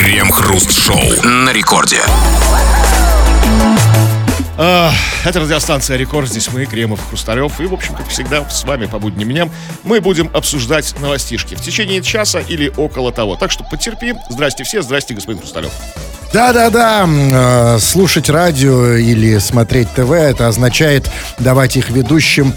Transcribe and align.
Крем-хруст-шоу 0.00 1.26
на 1.26 1.52
рекорде. 1.52 2.00
А, 4.56 4.90
Это 5.26 5.40
радиостанция 5.40 5.98
«Рекорд». 5.98 6.26
Здесь 6.26 6.48
мы, 6.50 6.64
Кремов, 6.64 7.06
Хрусталев. 7.06 7.60
И, 7.60 7.66
в 7.66 7.74
общем, 7.74 7.94
как 7.94 8.08
всегда, 8.08 8.48
с 8.48 8.64
вами 8.64 8.86
по 8.86 8.98
будним 8.98 9.28
дням 9.28 9.50
мы 9.84 10.00
будем 10.00 10.30
обсуждать 10.32 10.94
новостишки 11.00 11.54
в 11.54 11.60
течение 11.60 12.00
часа 12.00 12.40
или 12.40 12.72
около 12.78 13.12
того. 13.12 13.36
Так 13.36 13.50
что 13.50 13.62
потерпи. 13.62 14.14
Здрасте 14.30 14.64
все. 14.64 14.80
Здрасте, 14.80 15.12
господин 15.12 15.42
Хрусталев. 15.42 15.70
Да-да-да, 16.32 17.06
э, 17.06 17.78
слушать 17.80 18.30
радио 18.30 18.94
или 18.94 19.36
смотреть 19.36 19.92
ТВ, 19.92 20.12
это 20.12 20.46
означает 20.46 21.10
давать 21.38 21.76
их 21.76 21.90
ведущим 21.90 22.54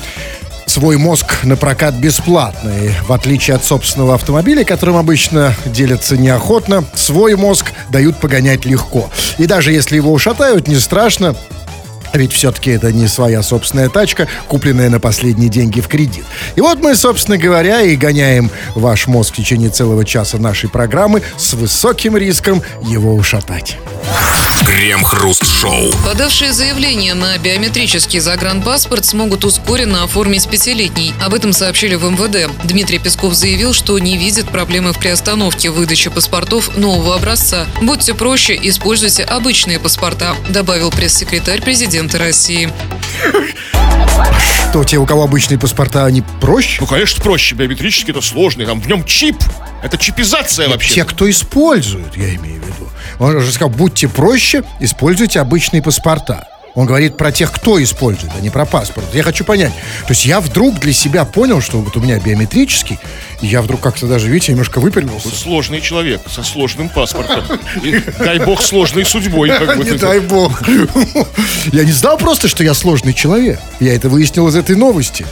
свой 0.74 0.98
мозг 0.98 1.44
на 1.44 1.55
прокат 1.55 1.94
бесплатно. 1.94 2.71
И 2.71 2.89
в 3.08 3.14
отличие 3.14 3.56
от 3.56 3.64
собственного 3.64 4.16
автомобиля, 4.16 4.64
которым 4.64 4.98
обычно 4.98 5.54
делятся 5.66 6.18
неохотно, 6.18 6.84
свой 6.96 7.36
мозг 7.36 7.71
дают 7.89 8.18
погонять 8.18 8.66
легко. 8.66 9.11
И 9.38 9.46
даже 9.46 9.71
если 9.71 9.97
его 9.97 10.11
ушатают, 10.11 10.68
не 10.68 10.78
страшно, 10.78 11.36
ведь 12.14 12.34
все-таки 12.34 12.72
это 12.72 12.92
не 12.92 13.08
своя 13.08 13.42
собственная 13.42 13.90
тачка, 13.90 14.28
купленная 14.48 14.90
на 14.90 15.00
последние 15.00 15.50
деньги 15.50 15.82
в 15.82 15.88
кредит. 15.88 16.26
И 16.56 16.62
вот 16.62 16.80
мы, 16.80 16.96
собственно 16.96 17.38
говоря, 17.38 17.82
и 17.82 17.96
гоняем 17.96 18.52
ваш 18.76 19.08
мозг 19.08 19.34
в 19.34 19.38
течение 19.38 19.70
целого 19.70 20.06
часа 20.06 20.38
нашей 20.38 20.70
программы 20.70 21.22
с 21.38 21.54
высоким 21.54 22.18
риском 22.18 22.62
его 22.84 23.16
ушатать. 23.16 23.78
Крем-хруст-шоу. 24.66 25.92
Подавшие 26.06 26.54
заявление 26.54 27.14
на 27.16 27.38
биометрический 27.38 28.20
загранпаспорт 28.20 29.06
смогут 29.06 29.44
ускоренно 29.44 30.04
оформить 30.04 30.48
пятилетний. 30.48 31.14
Об 31.22 31.34
этом 31.34 31.52
сообщили 31.54 31.96
в 31.96 32.03
МВД. 32.03 32.50
Дмитрий 32.64 33.00
Песков 33.00 33.34
заявил, 33.34 33.73
что 33.73 33.98
не 34.00 34.17
видит 34.17 34.48
проблемы 34.50 34.94
в 34.94 35.00
приостановке 35.00 35.70
выдачи 35.70 36.09
паспортов 36.09 36.78
нового 36.78 37.16
образца. 37.16 37.66
Будьте 37.81 38.14
проще, 38.14 38.58
используйте 38.61 39.23
обычные 39.23 39.80
паспорта, 39.80 40.36
добавил 40.50 40.92
пресс-секретарь 40.92 41.61
президента 41.61 42.02
России. 42.11 42.71
То 44.71 44.83
те, 44.83 44.97
у 44.97 45.05
кого 45.05 45.23
обычные 45.23 45.59
паспорта, 45.59 46.05
они 46.05 46.23
проще? 46.41 46.77
Ну, 46.81 46.87
конечно, 46.87 47.23
проще. 47.23 47.55
Биометрически 47.55 48.11
это 48.11 48.21
сложный. 48.21 48.65
Там 48.65 48.81
в 48.81 48.87
нем 48.87 49.03
чип. 49.05 49.37
Это 49.83 49.97
чипизация 49.97 50.67
вообще. 50.67 50.95
Те, 50.95 51.05
кто 51.05 51.29
использует, 51.29 52.15
я 52.17 52.33
имею 52.35 52.61
в 52.61 52.65
виду. 52.65 52.89
Он 53.19 53.39
же 53.39 53.51
сказал, 53.51 53.69
будьте 53.69 54.07
проще, 54.07 54.63
используйте 54.79 55.39
обычные 55.39 55.81
паспорта. 55.83 56.47
Он 56.75 56.88
говорит 56.88 57.17
про 57.17 57.31
тех, 57.31 57.52
кто 57.52 57.81
использует, 57.81 58.33
а 58.35 58.41
не 58.41 58.49
про 58.49 58.66
паспорт. 58.66 59.05
Я 59.13 59.21
хочу 59.21 59.43
понять. 59.45 59.73
То 60.07 60.11
есть 60.11 60.25
я 60.25 60.41
вдруг 60.41 60.80
для 60.80 60.91
себя 60.91 61.23
понял, 61.23 61.61
что 61.61 61.77
вот 61.77 61.95
у 61.95 61.99
меня 61.99 62.19
биометрический, 62.19 62.97
и 63.41 63.47
я 63.47 63.61
вдруг 63.61 63.80
как-то 63.80 64.07
даже, 64.07 64.27
видите, 64.27 64.53
немножко 64.53 64.80
выпрямился. 64.80 65.30
Сложный 65.30 65.81
человек 65.81 66.21
со 66.27 66.41
сложным 66.41 66.89
паспортом. 66.89 67.43
И, 67.83 68.02
дай 68.17 68.39
бог, 68.39 68.61
сложной 68.63 69.05
судьбой. 69.05 69.49
Как 69.49 69.77
бы. 69.77 69.83
Не 69.93 69.97
дай 69.97 70.19
бог. 70.19 70.63
Я 71.71 71.83
не 71.83 71.91
знал 71.91 72.17
просто, 72.17 72.47
что 72.47 72.63
я 72.63 72.73
сложный 72.73 73.13
человек. 73.13 73.59
Я 73.80 73.93
это 73.95 74.09
выяснил 74.09 74.47
из 74.47 74.55
этой 74.55 74.75
новости. 74.75 75.25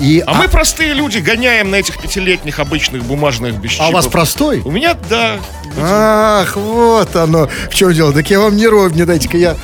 И, 0.00 0.22
А 0.26 0.34
мы 0.34 0.48
простые 0.48 0.92
люди 0.92 1.18
гоняем 1.18 1.70
на 1.70 1.76
этих 1.76 2.00
пятилетних 2.00 2.58
обычных 2.58 3.04
бумажных 3.04 3.54
без 3.60 3.78
а 3.78 3.88
у 3.88 3.92
вас 3.92 4.06
простой? 4.08 4.60
У 4.64 4.70
меня, 4.70 4.94
да. 5.08 5.38
Ах, 5.80 6.56
вот 6.56 7.14
оно. 7.16 7.48
В 7.70 7.74
чем 7.74 7.92
дело? 7.92 8.12
Так 8.12 8.28
я 8.30 8.40
вам 8.40 8.56
не 8.56 8.66
ровня, 8.66 9.06
дайте-ка 9.06 9.36
я 9.36 9.56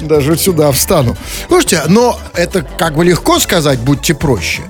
даже 0.00 0.36
сюда 0.36 0.72
встану. 0.72 1.16
Слушайте, 1.48 1.82
но 1.88 2.18
это 2.34 2.62
как 2.62 2.94
бы 2.94 3.04
легко 3.04 3.38
сказать, 3.38 3.78
будьте 3.78 4.14
проще. 4.14 4.62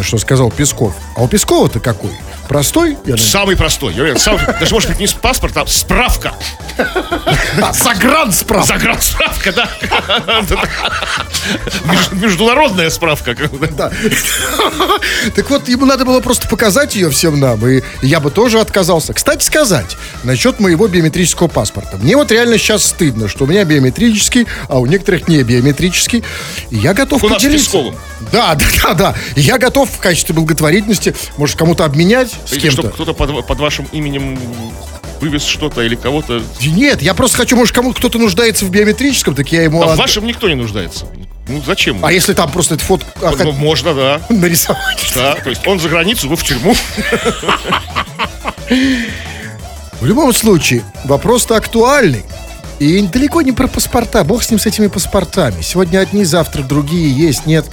Что 0.00 0.18
сказал 0.18 0.50
Песков. 0.50 0.94
А 1.16 1.22
у 1.22 1.28
Пескова-то 1.28 1.80
какой? 1.80 2.12
Простой? 2.48 2.96
Самый 3.18 3.56
простой. 3.56 3.92
Я 3.94 4.02
уверен, 4.02 4.18
самый- 4.18 4.40
даже 4.58 4.72
может 4.72 4.88
быть 4.90 4.98
не 5.00 5.06
паспорт, 5.06 5.56
а 5.56 5.66
справка. 5.66 6.32
Загрансправка. 7.72 8.66
Загрансправка, 8.78 9.52
да. 9.52 9.68
Меж- 11.84 12.12
Международная 12.12 12.90
справка. 12.90 13.36
да. 13.76 13.92
Так 15.34 15.50
вот, 15.50 15.68
ему 15.68 15.84
надо 15.86 16.04
было 16.04 16.20
просто 16.20 16.48
показать 16.48 16.94
ее 16.94 17.10
всем 17.10 17.38
нам, 17.38 17.66
и 17.66 17.82
я 18.02 18.20
бы 18.20 18.30
тоже 18.30 18.60
отказался. 18.60 19.12
Кстати 19.12 19.44
сказать, 19.44 19.96
насчет 20.24 20.60
моего 20.60 20.86
биометрического 20.88 21.48
паспорта. 21.48 21.96
Мне 21.98 22.16
вот 22.16 22.30
реально 22.32 22.58
сейчас 22.58 22.84
стыдно, 22.84 23.28
что 23.28 23.44
у 23.44 23.46
меня 23.46 23.64
биометрический, 23.64 24.46
а 24.68 24.78
у 24.78 24.86
некоторых 24.86 25.28
не 25.28 25.42
биометрический. 25.42 26.24
И 26.70 26.76
я 26.76 26.94
готов 26.94 27.22
У 27.24 27.28
поделиться. 27.28 27.78
Да, 28.32 28.54
да, 28.54 28.64
да, 28.82 28.94
да. 28.94 29.14
И 29.36 29.40
я 29.40 29.58
готов 29.58 29.90
в 29.90 29.98
качестве 29.98 30.34
благотворительности, 30.34 31.14
может, 31.36 31.56
кому-то 31.56 31.84
обменять 31.84 32.37
с 32.46 32.52
Или 32.52 32.70
чтобы 32.70 32.90
кто-то 32.90 33.12
под, 33.12 33.46
под 33.46 33.58
вашим 33.58 33.86
именем 33.92 34.38
вывез 35.20 35.44
что-то 35.44 35.82
или 35.82 35.94
кого-то. 35.96 36.42
Нет, 36.62 37.02
я 37.02 37.14
просто 37.14 37.38
хочу, 37.38 37.56
может, 37.56 37.74
кому 37.74 37.92
кто-то 37.92 38.18
нуждается 38.18 38.64
в 38.64 38.70
биометрическом, 38.70 39.34
так 39.34 39.50
я 39.52 39.62
ему... 39.62 39.82
А 39.82 39.86
в 39.88 39.90
от- 39.90 39.98
вашем 39.98 40.26
никто 40.26 40.48
не 40.48 40.54
нуждается. 40.54 41.06
Ну 41.48 41.62
зачем? 41.66 42.04
А 42.04 42.12
если 42.12 42.34
там 42.34 42.50
просто 42.50 42.74
эту 42.74 42.84
фото 42.84 43.06
а, 43.22 43.32
Ну, 43.42 43.52
можно, 43.52 43.94
да. 43.94 44.20
нарисовать? 44.28 45.12
Да, 45.14 45.34
то 45.34 45.48
есть 45.50 45.66
он 45.66 45.80
за 45.80 45.88
границу, 45.88 46.28
вы 46.28 46.36
в 46.36 46.44
тюрьму. 46.44 46.74
В 50.00 50.06
любом 50.06 50.32
случае, 50.32 50.84
вопрос-то 51.04 51.56
актуальный. 51.56 52.24
И 52.78 53.00
далеко 53.02 53.42
не 53.42 53.50
про 53.50 53.66
паспорта. 53.66 54.22
Бог 54.22 54.44
с 54.44 54.50
ним, 54.50 54.60
с 54.60 54.66
этими 54.66 54.86
паспортами. 54.86 55.62
Сегодня 55.62 55.98
одни, 55.98 56.24
завтра 56.24 56.62
другие 56.62 57.10
есть, 57.10 57.46
нет. 57.46 57.66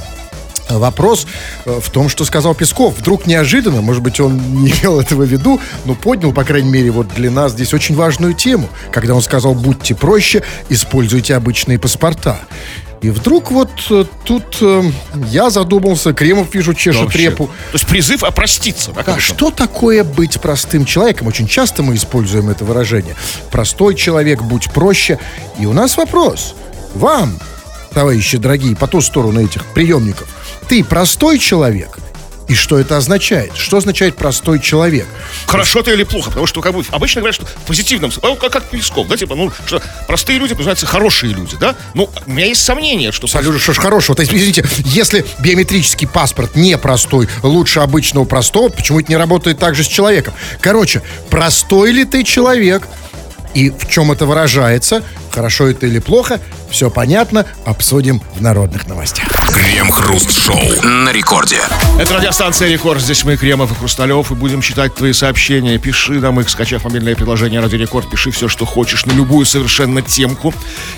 Вопрос 0.70 1.28
э, 1.66 1.80
в 1.82 1.90
том, 1.90 2.10
что 2.10 2.26
сказал 2.26 2.56
Песков. 2.56 2.98
Вдруг 2.98 3.28
неожиданно, 3.28 3.82
может 3.82 4.02
быть, 4.02 4.20
он 4.20 4.38
не 4.64 4.72
имел 4.72 5.00
этого 5.00 5.24
в 5.24 5.28
виду, 5.28 5.60
но 5.86 5.96
поднял, 5.96 6.32
по 6.32 6.44
крайней 6.44 6.70
мере, 6.70 6.92
вот 6.92 7.08
для 7.10 7.32
нас 7.32 7.52
здесь 7.52 7.74
очень 7.74 7.96
важную 7.96 8.34
тему. 8.34 8.70
Когда 8.92 9.14
он 9.14 9.22
сказал, 9.22 9.54
будьте 9.54 9.96
проще, 9.96 10.44
используйте 10.70 11.36
обычные 11.36 11.80
паспорта. 11.80 12.40
И 13.02 13.10
вдруг 13.12 13.52
вот 13.52 13.70
э, 13.92 14.06
тут 14.24 14.58
э, 14.62 14.84
я 15.30 15.52
задумался, 15.52 16.14
Кремов, 16.14 16.54
вижу, 16.56 16.74
чешет 16.74 17.04
Вообще. 17.04 17.20
репу. 17.20 17.48
То 17.48 17.74
есть 17.74 17.86
призыв 17.86 18.24
опроститься. 18.24 18.94
Да, 18.94 19.14
А 19.14 19.20
что 19.20 19.52
такое 19.52 20.04
быть 20.04 20.42
простым 20.42 20.86
человеком? 20.86 21.28
Очень 21.28 21.48
часто 21.48 21.84
мы 21.84 21.96
используем 21.96 22.50
это 22.50 22.66
выражение. 22.66 23.16
Простой 23.52 23.94
человек, 23.94 24.42
будь 24.42 24.72
проще. 24.72 25.20
И 25.60 25.68
у 25.68 25.74
нас 25.74 25.98
вопрос. 25.98 26.56
Вам, 26.96 27.38
товарищи 27.94 28.38
дорогие, 28.38 28.76
по 28.76 28.88
ту 28.88 29.02
сторону 29.02 29.44
этих 29.44 29.66
приемников, 29.66 30.28
ты 30.68 30.84
простой 30.84 31.40
человек? 31.40 31.98
И 32.48 32.54
что 32.54 32.78
это 32.78 32.98
означает? 32.98 33.56
Что 33.58 33.78
означает 33.78 34.16
простой 34.16 34.60
человек? 34.60 35.08
Хорошо 35.48 35.80
это 35.80 35.92
или 35.92 36.04
плохо? 36.04 36.30
Потому 36.30 36.46
что 36.46 36.62
как 36.62 36.76
бы, 36.76 36.84
обычно 36.92 37.22
говорят, 37.22 37.36
что 37.36 37.46
в 37.46 37.66
позитивном 37.66 38.12
смысле, 38.12 38.36
как, 38.36 38.52
как 38.52 38.70
Песков, 38.70 39.08
да, 39.08 39.18
типа, 39.18 39.36
ну, 39.36 39.52
что 39.66 39.82
простые 40.08 40.38
люди, 40.38 40.54
называются 40.54 40.86
хорошие 40.86 41.34
люди, 41.34 41.58
да? 41.60 41.76
Ну, 41.96 42.10
у 42.26 42.32
меня 42.32 42.46
есть 42.46 42.64
сомнения, 42.64 43.12
что... 43.12 43.26
Салют, 43.26 43.60
что 43.60 43.74
ж 43.74 43.78
хорошего. 43.78 44.16
То 44.16 44.22
есть, 44.22 44.34
извините, 44.34 44.64
если 44.86 45.26
биометрический 45.40 46.08
паспорт 46.08 46.56
не 46.56 46.78
простой, 46.78 47.28
лучше 47.42 47.80
обычного 47.80 48.26
простого, 48.26 48.70
почему 48.70 49.00
это 49.00 49.12
не 49.12 49.18
работает 49.18 49.58
так 49.58 49.74
же 49.74 49.84
с 49.84 49.88
человеком? 49.88 50.34
Короче, 50.62 51.02
простой 51.32 51.92
ли 51.92 52.06
ты 52.06 52.24
человек? 52.24 52.88
И 53.56 53.70
в 53.70 53.88
чем 53.90 54.12
это 54.12 54.26
выражается? 54.26 55.02
Хорошо 55.32 55.68
это 55.68 55.88
или 55.88 56.00
плохо? 56.00 56.40
Все 56.70 56.90
понятно, 56.90 57.46
обсудим 57.66 58.22
в 58.36 58.42
народных 58.42 58.86
новостях. 58.88 59.28
Крем-хруст-шоу 59.54 60.60
на 60.84 61.12
рекорде. 61.14 61.60
Это 61.98 62.16
радиостанция 62.16 62.68
«Рекорд». 62.68 63.02
Здесь 63.02 63.24
мы, 63.24 63.38
Кремов 63.38 63.72
и 63.72 63.76
Хрусталев, 63.76 64.30
и 64.32 64.36
будем 64.36 64.62
читать 64.62 64.94
твои 64.94 65.14
сообщения. 65.14 65.78
Пиши 65.78 66.14
нам 66.20 66.40
их, 66.42 66.50
скачав 66.50 66.84
мобильное 66.84 67.16
приложение 67.16 67.62
«Радио 67.62 67.78
Рекорд». 67.78 68.10
Пиши 68.10 68.32
все, 68.32 68.50
что 68.50 68.66
хочешь, 68.66 69.06
на 69.06 69.14
любую 69.14 69.46
совершенно 69.46 70.02
темку. 70.02 70.54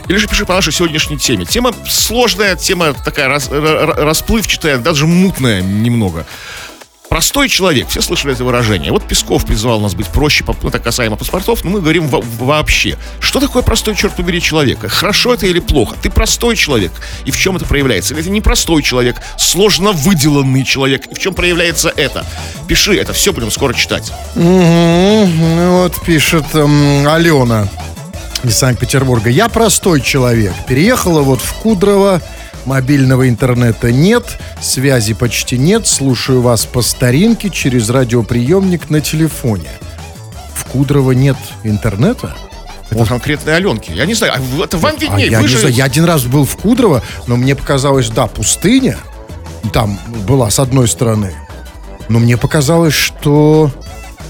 Или 0.08 0.18
же 0.18 0.28
пиши 0.28 0.46
по 0.46 0.54
нашей 0.56 0.74
сегодняшней 0.74 1.18
теме. 1.18 1.46
Тема 1.46 1.74
сложная, 1.88 2.56
тема 2.56 2.94
такая 2.94 3.28
рас- 3.28 3.50
р- 3.52 3.64
р- 3.64 3.96
расплывчатая, 3.98 4.78
даже 4.80 5.06
мутная 5.06 5.62
немного. 5.62 6.26
Простой 7.10 7.48
человек, 7.48 7.88
все 7.88 8.02
слышали 8.02 8.34
это 8.34 8.44
выражение. 8.44 8.92
Вот 8.92 9.08
Песков 9.08 9.46
призвал 9.46 9.80
нас 9.80 9.96
быть 9.96 10.08
проще, 10.08 10.44
по- 10.44 10.56
ну, 10.62 10.68
это 10.70 10.80
касаемо 10.80 11.16
паспортов, 11.16 11.64
но 11.64 11.70
мы 11.72 11.80
говорим 11.80 12.08
во- 12.10 12.22
вообще. 12.40 12.98
Что 13.22 13.40
такое 13.40 13.64
простой, 13.64 13.96
черт 13.96 14.14
побери, 14.16 14.42
человек? 14.42 14.80
Хорошо 14.92 15.34
это 15.34 15.46
или 15.48 15.60
плохо? 15.60 15.96
Ты 16.02 16.10
простой 16.10 16.58
человек, 16.58 16.92
и 17.24 17.32
в 17.32 17.38
чем 17.38 17.56
это 17.56 17.66
проявляется? 17.66 18.14
Или 18.14 18.22
это 18.22 18.30
не 18.30 18.42
простой 18.42 18.84
человек, 18.84 19.22
сложно 19.38 19.94
выделанный 19.94 20.66
человек, 20.66 21.06
и 21.08 21.16
в 21.16 21.20
чем 21.20 21.34
проявляется 21.34 21.92
это? 21.96 22.26
Пиши, 22.68 22.96
это 22.98 23.14
все 23.14 23.32
будем 23.32 23.52
скоро 23.52 23.74
читать. 23.74 24.12
Ну, 24.36 25.30
Вот 25.82 25.96
пишет 26.06 26.46
эм, 26.56 27.08
Алена 27.08 27.70
из 28.44 28.58
Санкт-Петербурга. 28.58 29.30
Я 29.30 29.48
простой 29.48 30.02
человек. 30.02 30.54
Переехала 30.68 31.22
вот 31.22 31.40
в 31.42 31.54
Кудрово. 31.54 32.22
Мобильного 32.68 33.30
интернета 33.30 33.94
нет, 33.94 34.38
связи 34.62 35.14
почти 35.14 35.58
нет. 35.58 35.88
Слушаю 35.88 36.42
вас 36.42 36.66
по 36.66 36.82
старинке 36.82 37.50
через 37.50 37.90
радиоприемник 37.90 38.90
на 38.90 39.00
телефоне. 39.00 39.70
В 40.54 40.66
Кудрово 40.66 41.14
нет 41.14 41.38
интернета? 41.64 42.36
Это 42.90 43.06
конкретные 43.06 43.56
Аленки. 43.56 43.92
Я 43.92 44.06
не 44.06 44.14
знаю, 44.16 44.34
а 44.36 44.64
это 44.66 44.78
вам 44.78 44.96
А 44.98 45.00
виднее. 45.00 45.30
я, 45.30 45.38
Вы 45.38 45.44
не 45.44 45.48
же- 45.48 45.60
знаю, 45.60 45.74
я 45.74 45.86
один 45.86 46.04
раз 46.04 46.24
был 46.24 46.44
в 46.46 46.58
Кудрово, 46.58 47.04
но 47.26 47.38
мне 47.38 47.56
показалось, 47.56 48.10
да, 48.10 48.28
пустыня. 48.28 48.98
Там 49.72 49.98
была 50.28 50.50
с 50.50 50.60
одной 50.60 50.90
стороны. 50.90 51.34
Но 52.10 52.20
мне 52.20 52.36
показалось, 52.36 52.94
что 52.94 53.72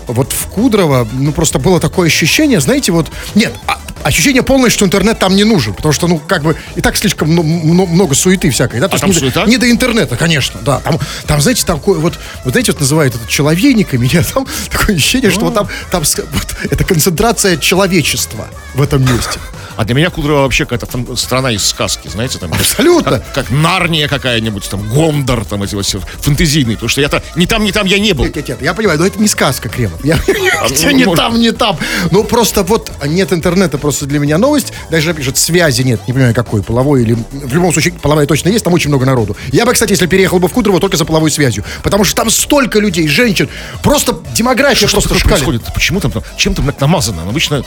вот 0.06 0.32
в 0.32 0.46
Кудрово, 0.50 1.08
ну, 1.12 1.32
просто 1.32 1.58
было 1.58 1.80
такое 1.80 2.06
ощущение, 2.08 2.60
знаете, 2.60 2.92
вот... 2.92 3.08
Нет, 3.34 3.52
а- 3.66 3.80
ощущение 4.08 4.44
полное, 4.44 4.70
что 4.70 4.86
интернет 4.86 5.20
там 5.20 5.36
не 5.36 5.44
нужен, 5.44 5.74
потому 5.74 5.94
что, 5.94 6.08
ну, 6.08 6.20
как 6.20 6.44
бы, 6.44 6.56
и 6.76 6.82
так 6.82 6.96
слишком 6.98 7.30
мно- 7.32 7.44
мно- 7.44 7.86
много 7.86 8.16
суеты 8.16 8.50
всякой, 8.50 8.80
да? 8.80 8.88
То 8.88 8.94
А 8.94 8.96
есть 8.96 9.02
там 9.02 9.10
не, 9.10 9.14
до- 9.14 9.20
суета? 9.20 9.46
не 9.46 9.58
до 9.58 9.70
интернета, 9.72 10.16
конечно, 10.18 10.60
да. 10.64 10.80
Там, 10.80 11.00
там, 11.28 11.42
знаете, 11.42 11.66
такое 11.66 12.00
вот, 12.00 12.18
вот 12.44 12.52
знаете, 12.54 12.72
вот 12.72 12.82
называют 12.82 13.16
это 13.16 13.28
человейниками, 13.28 14.10
нет, 14.12 14.26
там 14.34 14.48
такое 14.70 14.96
ощущение, 14.96 15.32
что 15.32 15.42
вот 15.46 15.54
там, 15.54 15.68
там 15.92 16.04
с- 16.06 16.18
вот, 16.18 16.56
это 16.72 16.84
концентрация 16.84 17.58
человечества 17.58 18.48
в 18.74 18.82
этом 18.82 19.02
месте. 19.02 19.40
А 19.78 19.86
для 19.86 19.96
меня 19.96 20.10
Кудрово 20.10 20.42
вообще 20.42 20.66
какая-то 20.66 20.88
фан- 20.88 21.16
страна 21.16 21.52
из 21.52 21.64
сказки, 21.66 22.08
знаете, 22.08 22.40
там. 22.40 22.52
Абсолютно. 22.54 23.20
Как, 23.20 23.34
как 23.34 23.50
Нарния 23.52 24.08
какая-нибудь, 24.08 24.68
там, 24.70 24.82
Гондор, 24.90 25.46
там, 25.46 25.64
эти 25.64 25.76
вот 25.76 25.86
все 25.86 26.00
фэнтезийные. 26.00 26.76
Потому 26.78 26.90
что 26.90 27.02
я-то 27.02 27.22
ни 27.36 27.46
там, 27.46 27.64
ни 27.64 27.72
там 27.72 27.86
я 27.86 28.00
не 28.00 28.14
был. 28.14 28.26
Нет, 28.26 28.36
нет, 28.36 28.48
нет, 28.50 28.62
я 28.62 28.74
понимаю, 28.74 29.00
но 29.00 29.06
это 29.06 29.20
не 29.20 29.28
сказка, 29.28 29.70
Кремов. 29.70 30.04
Я, 30.04 30.18
ну, 30.28 30.90
не 30.92 31.06
может- 31.06 31.24
там, 31.24 31.40
не 31.40 31.52
там. 31.52 31.78
Ну, 32.12 32.24
просто 32.24 32.64
вот 32.64 32.92
нет 33.06 33.32
интернета, 33.32 33.78
просто 33.78 34.06
для 34.06 34.20
меня 34.20 34.38
новость. 34.38 34.74
Даже 34.90 35.14
пишет, 35.14 35.38
связи 35.38 35.84
нет, 35.84 36.02
не 36.08 36.14
понимаю, 36.14 36.34
какой, 36.34 36.64
половой 36.64 37.04
или... 37.04 37.14
В 37.32 37.54
любом 37.54 37.72
случае, 37.72 37.94
половая 37.94 38.26
точно 38.26 38.50
есть, 38.50 38.64
там 38.64 38.74
очень 38.74 38.90
много 38.90 39.06
народу. 39.06 39.38
Я 39.52 39.66
бы, 39.66 39.74
кстати, 39.74 39.92
если 39.92 40.08
переехал 40.08 40.40
бы 40.40 40.48
в 40.48 40.54
Кудрово, 40.54 40.80
только 40.80 40.98
за 40.98 41.06
половой 41.06 41.30
связью. 41.32 41.64
Потому 41.84 42.04
что 42.04 42.16
там 42.16 42.30
столько 42.32 42.80
людей, 42.80 43.08
женщин. 43.08 43.48
Просто 43.84 44.20
демография 44.34 44.88
Что 44.88 44.98
просто 45.02 45.10
шкалит. 45.20 45.28
происходит? 45.30 45.74
Почему 45.74 46.00
там, 46.00 46.12
там 46.12 46.24
чем 46.36 46.56
там 46.56 46.74
намазано? 46.80 47.24
Обычно, 47.24 47.64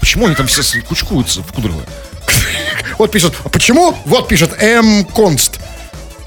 почему 0.00 0.26
они 0.26 0.34
там 0.34 0.46
все 0.46 0.62
кучкуются 0.82 1.42
Кудрово? 1.54 1.80
Вот 2.98 3.10
пишет, 3.10 3.34
а 3.44 3.48
почему? 3.48 3.96
Вот 4.04 4.28
пишет 4.28 4.54
М. 4.62 5.04
Конст. 5.04 5.58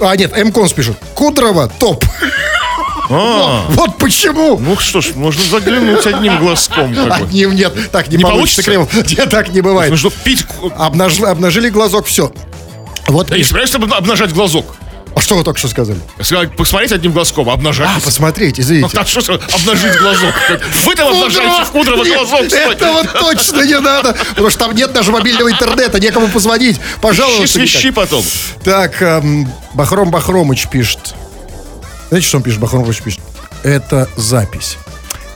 А, 0.01 0.15
нет, 0.17 0.37
М. 0.37 0.51
Конст 0.51 0.75
пишет. 0.75 0.97
Кудрово 1.15 1.69
топ. 1.79 2.03
А, 3.09 3.65
Вот 3.69 3.97
почему. 3.97 4.57
ну 4.59 4.77
что 4.77 4.99
ж, 5.01 5.15
можно 5.15 5.41
заглянуть 5.43 6.05
одним 6.05 6.37
глазком. 6.39 6.93
Как 6.93 7.07
бы. 7.07 7.13
Одним 7.15 7.55
нет, 7.55 7.73
так 7.91 8.09
не, 8.09 8.17
Не 8.17 8.23
получится? 8.23 8.63
Кремов. 8.63 8.93
Нет, 8.93 9.29
так 9.29 9.49
не 9.49 9.61
бывает. 9.61 9.91
Нужно 9.91 10.09
пить... 10.09 10.45
Обнаж- 10.77 11.23
обнажили 11.25 11.69
глазок, 11.69 12.05
все. 12.05 12.31
Вот 13.07 13.27
Да 13.27 13.35
пишет. 13.35 13.47
собираешься 13.49 13.77
обна- 13.77 13.95
обнажать 13.95 14.33
глазок? 14.33 14.75
А 15.17 15.19
что 15.19 15.35
вы 15.35 15.43
только 15.43 15.57
что 15.57 15.67
сказали? 15.67 15.99
Я 16.19 16.23
сказал, 16.23 16.45
Посмотреть 16.49 16.91
одним 16.91 17.11
глазком, 17.11 17.49
а 17.49 17.53
обнажать. 17.53 17.89
А, 17.89 17.99
посмотреть, 17.99 18.59
извините. 18.59 18.95
так 18.95 19.07
что 19.07 19.19
обнажить 19.33 19.97
глазок? 19.99 20.35
Вы 20.85 20.93
там 20.95 21.07
обнажаете 21.07 21.65
в 21.65 21.71
Кудрово 21.71 22.03
Нет, 22.03 22.17
глазок. 22.19 22.45
что 22.47 22.55
ли? 22.55 22.71
Это 22.75 22.91
вот 22.91 23.13
точно 23.13 23.61
не 23.65 23.79
надо, 23.79 24.13
потому 24.29 24.51
что 24.51 24.59
там 24.59 24.75
нет 24.75 24.93
даже 24.93 25.11
мобильного 25.11 25.49
интернета, 25.51 25.99
некому 25.99 26.27
позвонить. 26.27 26.77
Ищи, 26.77 26.83
Пожалуйста. 27.01 27.47
свищи 27.47 27.89
потом. 27.89 28.23
Так, 28.63 29.01
эм, 29.01 29.51
Бахром 29.73 30.11
Бахромыч 30.11 30.67
пишет. 30.69 31.15
Знаете, 32.09 32.27
что 32.27 32.37
он 32.37 32.43
пишет? 32.43 32.59
Бахром 32.59 32.81
Бахромыч 32.81 33.01
пишет. 33.01 33.21
Это 33.63 34.07
запись. 34.17 34.77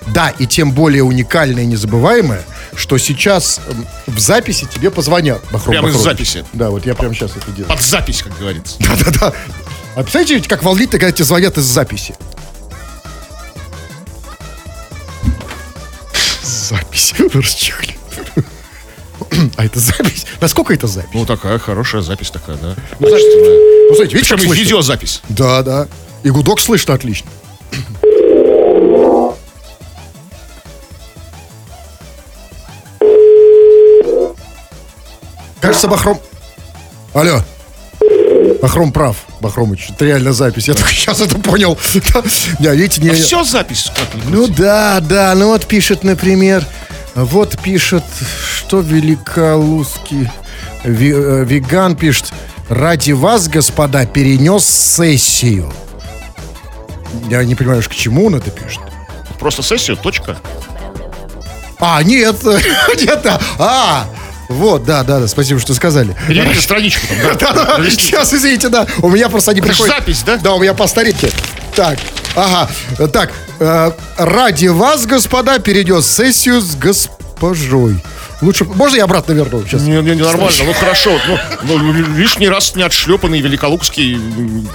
Да, 0.07 0.29
и 0.29 0.45
тем 0.45 0.71
более 0.73 1.03
уникальное 1.03 1.63
и 1.63 1.65
незабываемое, 1.65 2.43
что 2.75 2.97
сейчас 2.97 3.59
эм, 3.67 3.87
в 4.07 4.19
записи 4.19 4.67
тебе 4.71 4.91
позвонят. 4.91 5.41
Бахром 5.51 5.71
Прямо 5.73 5.89
из 5.89 5.95
Бахромыч. 5.95 6.17
записи. 6.19 6.45
Да, 6.53 6.69
вот 6.69 6.85
я 6.85 6.93
прямо 6.95 7.13
сейчас 7.15 7.31
это 7.35 7.49
делаю. 7.51 7.67
Под 7.69 7.81
запись, 7.81 8.21
как 8.23 8.37
говорится. 8.37 8.75
Да-да-да. 8.79 9.33
А 9.95 10.03
представляете, 10.03 10.47
как 10.47 10.63
волнительно, 10.63 10.99
когда 10.99 11.11
тебе 11.11 11.25
звонят 11.25 11.57
из 11.57 11.63
записи? 11.65 12.15
Запись. 16.43 17.13
Расчехли. 17.33 17.95
А 19.57 19.65
это 19.65 19.79
запись? 19.79 20.25
Насколько 20.39 20.73
это 20.73 20.87
запись? 20.87 21.09
Ну, 21.13 21.25
такая 21.25 21.57
хорошая 21.57 22.01
запись 22.01 22.29
такая, 22.31 22.57
да. 22.57 22.75
Ну, 22.99 23.07
смотрите, 23.07 23.37
видите, 24.03 24.17
Причем 24.17 24.35
как 24.35 24.43
и 24.43 24.47
слышно? 24.47 24.61
видеозапись. 24.63 25.21
Да, 25.29 25.63
да. 25.63 25.87
И 26.23 26.29
гудок 26.29 26.59
слышно 26.59 26.93
отлично. 26.93 27.29
Кажется, 35.59 35.87
Бахром... 35.87 36.19
Алло. 37.13 37.41
Бахром 38.61 38.91
прав, 38.91 39.17
Бахромыч. 39.39 39.89
Это 39.89 40.05
реально 40.05 40.33
запись. 40.33 40.67
Я 40.67 40.73
только 40.73 40.89
сейчас 40.93 41.21
это 41.21 41.37
понял. 41.37 41.77
Не, 42.59 42.75
видите, 42.75 43.01
не... 43.01 43.11
Все 43.11 43.43
запись. 43.43 43.91
Ну 44.29 44.47
да, 44.47 44.99
да, 44.99 45.33
ну 45.35 45.47
вот 45.47 45.65
пишет, 45.65 46.03
например, 46.03 46.65
вот 47.15 47.59
пишет, 47.61 48.03
что 48.57 48.81
великолузский 48.81 50.29
э, 50.83 50.89
веган 51.45 51.95
пишет, 51.95 52.31
ради 52.69 53.11
вас, 53.11 53.47
господа, 53.47 54.05
перенес 54.05 54.65
сессию. 54.65 55.71
Я 57.29 57.43
не 57.43 57.55
понимаю, 57.55 57.83
к 57.83 57.93
чему 57.93 58.27
он 58.27 58.35
это 58.35 58.49
пишет. 58.51 58.81
Просто 59.39 59.63
сессию, 59.63 59.97
точка. 59.97 60.37
А, 61.79 62.01
нет, 62.03 62.43
нет, 62.43 63.25
а, 63.25 63.41
а, 63.57 64.07
вот, 64.51 64.83
да, 64.85 65.03
да, 65.03 65.19
да, 65.19 65.27
спасибо, 65.27 65.59
что 65.59 65.73
сказали. 65.73 66.15
Перейдите 66.27 66.61
страничку 66.61 67.07
там, 67.39 67.55
да? 67.55 67.77
Сейчас, 67.89 68.33
извините, 68.33 68.69
да, 68.69 68.85
у 69.01 69.09
меня 69.09 69.29
просто 69.29 69.55
ж 69.55 69.59
приходят. 69.61 69.95
запись, 69.95 70.23
да? 70.25 70.37
Да, 70.37 70.53
у 70.53 70.59
меня 70.59 70.73
по 70.73 70.87
старинке. 70.87 71.29
Так, 71.75 71.97
ага, 72.35 72.69
так, 73.11 73.31
э, 73.59 73.91
ради 74.17 74.67
вас, 74.67 75.05
господа, 75.05 75.59
перенес 75.59 76.05
сессию 76.05 76.61
с 76.61 76.75
госпожой. 76.75 78.01
Лучше, 78.41 78.65
можно 78.65 78.95
я 78.97 79.03
обратно 79.03 79.33
верну 79.33 79.63
сейчас? 79.65 79.83
Не, 79.83 80.01
не, 80.01 80.15
не, 80.15 80.23
нормально, 80.23 80.63
ну 80.65 80.73
хорошо. 80.73 81.11
Ну, 81.63 81.77
ну, 81.77 81.93
лишний 81.93 82.49
раз 82.49 82.75
не 82.75 82.81
отшлепанный 82.81 83.39
великолукский 83.39 84.17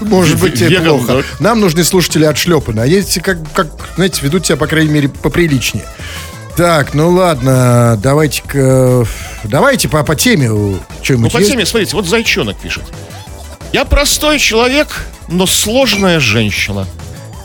Может 0.00 0.38
быть, 0.38 0.60
веган, 0.60 0.98
плохо. 1.00 1.14
да. 1.14 1.22
Нам 1.40 1.60
нужны 1.60 1.82
слушатели 1.82 2.24
отшлепаны. 2.24 2.80
А 2.80 2.86
есть, 2.86 3.20
как, 3.22 3.38
как, 3.52 3.66
знаете, 3.96 4.20
ведут 4.22 4.46
себя, 4.46 4.56
по 4.56 4.68
крайней 4.68 4.92
мере, 4.92 5.08
поприличнее. 5.08 5.84
Так, 6.56 6.94
ну 6.94 7.10
ладно, 7.10 7.98
давайте-ка... 8.02 9.04
Давайте 9.44 9.88
по, 9.88 10.02
по 10.02 10.16
теме 10.16 10.48
Ну, 10.48 10.78
что-нибудь 11.02 11.32
по 11.32 11.38
есть? 11.38 11.50
теме, 11.50 11.66
смотрите, 11.66 11.94
вот 11.94 12.06
Зайчонок 12.06 12.56
пишет. 12.56 12.84
Я 13.72 13.84
простой 13.84 14.38
человек, 14.38 14.88
но 15.28 15.46
сложная 15.46 16.18
женщина. 16.18 16.86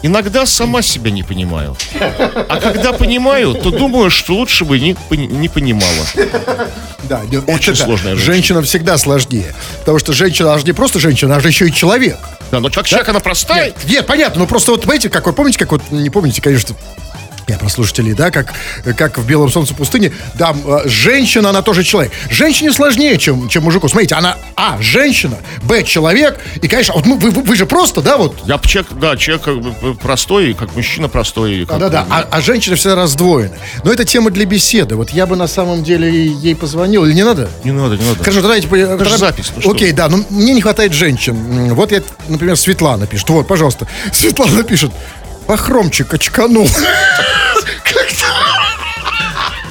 Иногда 0.02 0.46
сама 0.46 0.82
себя 0.82 1.12
не 1.12 1.24
понимаю. 1.24 1.76
А 2.00 2.58
когда 2.62 2.94
понимаю, 2.94 3.54
то 3.54 3.70
думаю, 3.70 4.10
что 4.10 4.34
лучше 4.34 4.64
бы 4.66 4.80
не, 4.80 4.96
не 5.12 5.50
понимала. 5.50 6.06
Да, 7.04 7.22
Очень 7.48 7.74
это- 7.74 7.84
сложная 7.84 8.16
женщина. 8.16 8.34
Женщина 8.34 8.62
всегда 8.62 8.98
сложнее. 8.98 9.54
Потому 9.80 10.00
что 10.00 10.14
женщина, 10.14 10.50
она 10.52 10.60
же 10.60 10.66
не 10.66 10.72
просто 10.74 11.00
женщина, 11.00 11.34
она 11.34 11.42
же 11.42 11.50
еще 11.50 11.68
и 11.68 11.74
человек. 11.74 12.18
Да, 12.50 12.60
но 12.62 12.70
как 12.70 12.86
человек 12.88 13.10
она 13.10 13.20
простая. 13.20 13.66
Нет, 13.66 13.76
нет, 13.88 14.08
понятно, 14.08 14.40
но 14.40 14.48
просто 14.48 14.72
вот, 14.72 14.86
знаете, 14.86 15.10
как 15.10 15.26
вы 15.28 15.34
помните, 15.34 15.60
как 15.60 15.72
вот, 15.74 15.82
не 15.92 16.10
помните, 16.10 16.42
конечно, 16.42 16.76
я 17.52 17.58
про 17.58 17.70
слушателей, 17.70 18.14
да, 18.14 18.32
как, 18.32 18.54
как 18.98 19.18
в 19.18 19.26
«Белом 19.26 19.50
солнце 19.50 19.74
пустыни», 19.74 20.12
да, 20.36 20.56
э, 20.66 20.82
женщина, 20.88 21.50
она 21.50 21.62
тоже 21.62 21.84
человек. 21.84 22.12
Женщине 22.30 22.72
сложнее, 22.72 23.18
чем, 23.18 23.48
чем 23.50 23.64
мужику. 23.64 23.88
Смотрите, 23.88 24.16
она, 24.16 24.38
а, 24.56 24.78
женщина, 24.82 25.38
б, 25.64 25.84
человек, 25.84 26.40
и, 26.62 26.68
конечно, 26.68 26.94
вот 26.96 27.06
мы- 27.06 27.18
вы, 27.18 27.30
вы, 27.32 27.56
же 27.56 27.66
просто, 27.66 28.02
да, 28.02 28.18
вот, 28.18 28.40
Я 28.46 28.58
человек, 28.60 28.92
да, 28.94 29.18
человек 29.18 29.44
как 29.44 29.62
бы 29.62 29.96
простой, 29.96 30.54
как 30.54 30.76
мужчина 30.76 31.08
простой. 31.10 31.66
как- 31.66 31.80
да-да-да, 31.80 32.06
а, 32.10 32.28
а 32.32 32.42
женщина 32.42 32.76
всегда 32.76 32.96
раздвоена. 32.96 33.56
Но 33.84 33.92
это 33.92 34.06
тема 34.06 34.32
для 34.32 34.46
беседы. 34.46 34.96
Вот 34.96 35.12
я 35.12 35.26
бы 35.26 35.36
на 35.36 35.48
самом 35.48 35.84
деле 35.84 36.10
ей 36.12 36.56
позвонил, 36.56 37.06
или 37.06 37.14
не 37.14 37.24
надо? 37.24 37.50
Не 37.64 37.72
надо, 37.72 37.98
не 37.98 38.06
надо. 38.06 38.24
Хорошо, 38.24 38.42
давайте... 38.42 38.68
Это 38.68 39.06
же 39.06 39.18
запись, 39.18 39.52
ну 39.64 39.72
Окей, 39.72 39.92
да, 39.92 40.08
но 40.10 40.24
мне 40.30 40.54
не 40.54 40.62
хватает 40.62 40.94
женщин. 40.94 41.74
Вот 41.74 41.92
я, 41.92 42.02
например, 42.28 42.56
Светлана 42.56 43.08
пишет. 43.08 43.30
Вот, 43.30 43.48
пожалуйста. 43.48 43.88
Светлана 44.14 44.64
пишет. 44.64 44.92
Похромчик 45.48 46.14
очканул. 46.14 46.70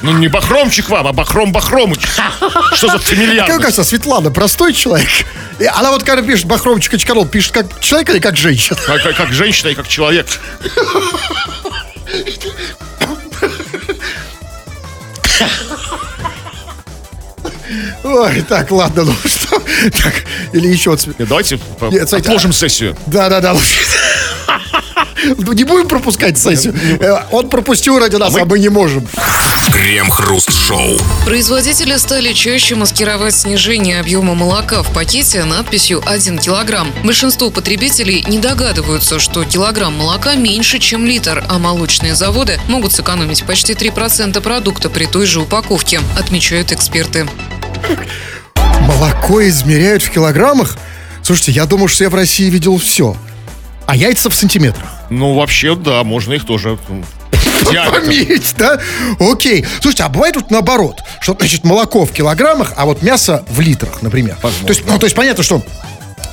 Ну 0.03 0.13
не 0.13 0.27
Бахромчик 0.27 0.89
вам, 0.89 1.07
а 1.07 1.13
Бахром 1.13 1.51
Бахромыч. 1.51 1.99
Что 2.73 2.87
за 2.87 2.93
Как 2.93 3.01
фамильярность? 3.03 3.59
кажется, 3.61 3.83
Светлана 3.83 4.31
простой 4.31 4.73
человек. 4.73 5.09
И 5.59 5.65
она 5.65 5.91
вот 5.91 6.03
когда 6.03 6.23
пишет 6.23 6.45
Бахромчик 6.47 6.95
очканул, 6.95 7.25
пишет 7.27 7.51
как 7.51 7.79
человек 7.79 8.09
или 8.09 8.19
как 8.19 8.35
женщина? 8.35 8.77
Как, 8.85 9.03
как- 9.03 9.15
как 9.15 9.31
женщина 9.31 9.69
и 9.69 9.75
как 9.75 9.87
человек. 9.87 10.27
Ой, 18.03 18.41
так, 18.47 18.69
ладно, 18.71 19.03
ну 19.05 19.13
что? 19.25 19.59
Так, 20.03 20.13
или 20.53 20.67
еще 20.67 20.89
вот... 20.91 21.05
Нет, 21.07 21.27
Давайте 21.29 21.55
Нет, 21.55 21.63
смотрите, 21.79 22.17
отложим 22.17 22.51
сессию. 22.53 22.97
Да-да-да, 23.05 23.53
лучше. 23.53 23.75
Ну, 25.37 25.53
Не 25.61 25.63
будем 25.63 25.87
пропускать 25.87 26.37
сессию. 26.37 26.75
Э, 26.99 27.23
Он 27.31 27.49
пропустил 27.49 27.99
ради 27.99 28.15
нас, 28.15 28.35
а 28.35 28.45
мы 28.45 28.59
не 28.59 28.69
можем. 28.69 29.07
Крем-хруст-шоу. 29.71 30.97
Производители 31.25 31.95
стали 31.97 32.33
чаще 32.33 32.75
маскировать 32.75 33.35
снижение 33.35 33.99
объема 33.99 34.33
молока 34.33 34.83
в 34.83 34.91
пакете 34.93 35.43
надписью 35.43 36.01
1 36.05 36.39
килограмм. 36.39 36.91
Большинство 37.03 37.49
потребителей 37.51 38.23
не 38.27 38.39
догадываются, 38.39 39.19
что 39.19 39.43
килограмм 39.43 39.95
молока 39.97 40.35
меньше, 40.35 40.79
чем 40.79 41.05
литр, 41.05 41.43
а 41.47 41.59
молочные 41.59 42.15
заводы 42.15 42.59
могут 42.67 42.91
сэкономить 42.93 43.43
почти 43.43 43.73
3% 43.73 44.39
продукта 44.41 44.89
при 44.89 45.05
той 45.05 45.25
же 45.25 45.41
упаковке, 45.41 46.01
отмечают 46.17 46.71
эксперты. 46.71 47.27
Молоко 48.81 49.47
измеряют 49.47 50.03
в 50.03 50.09
килограммах? 50.09 50.77
Слушайте, 51.23 51.51
я 51.51 51.65
думаю, 51.65 51.87
что 51.87 52.03
я 52.03 52.09
в 52.09 52.15
России 52.15 52.49
видел 52.49 52.77
все. 52.77 53.15
А 53.85 53.95
яйца 53.95 54.29
в 54.29 54.35
сантиметрах. 54.35 54.87
Ну, 55.09 55.33
вообще, 55.33 55.75
да, 55.75 56.03
можно 56.03 56.33
их 56.33 56.45
тоже. 56.45 56.77
Пометь, 57.91 58.55
да? 58.57 58.79
Окей. 59.19 59.65
Слушайте, 59.81 60.03
а 60.03 60.09
бывает 60.09 60.35
тут 60.35 60.51
наоборот, 60.51 61.01
что, 61.19 61.35
значит, 61.37 61.63
молоко 61.63 62.05
в 62.05 62.11
килограммах, 62.11 62.73
а 62.75 62.85
вот 62.85 63.01
мясо 63.01 63.45
в 63.49 63.59
литрах, 63.59 64.01
например. 64.01 64.37
Возможно. 64.41 64.67
То 64.67 64.73
есть, 64.73 64.85
ну, 64.87 64.99
то 64.99 65.05
есть 65.05 65.15
понятно, 65.15 65.43
что 65.43 65.61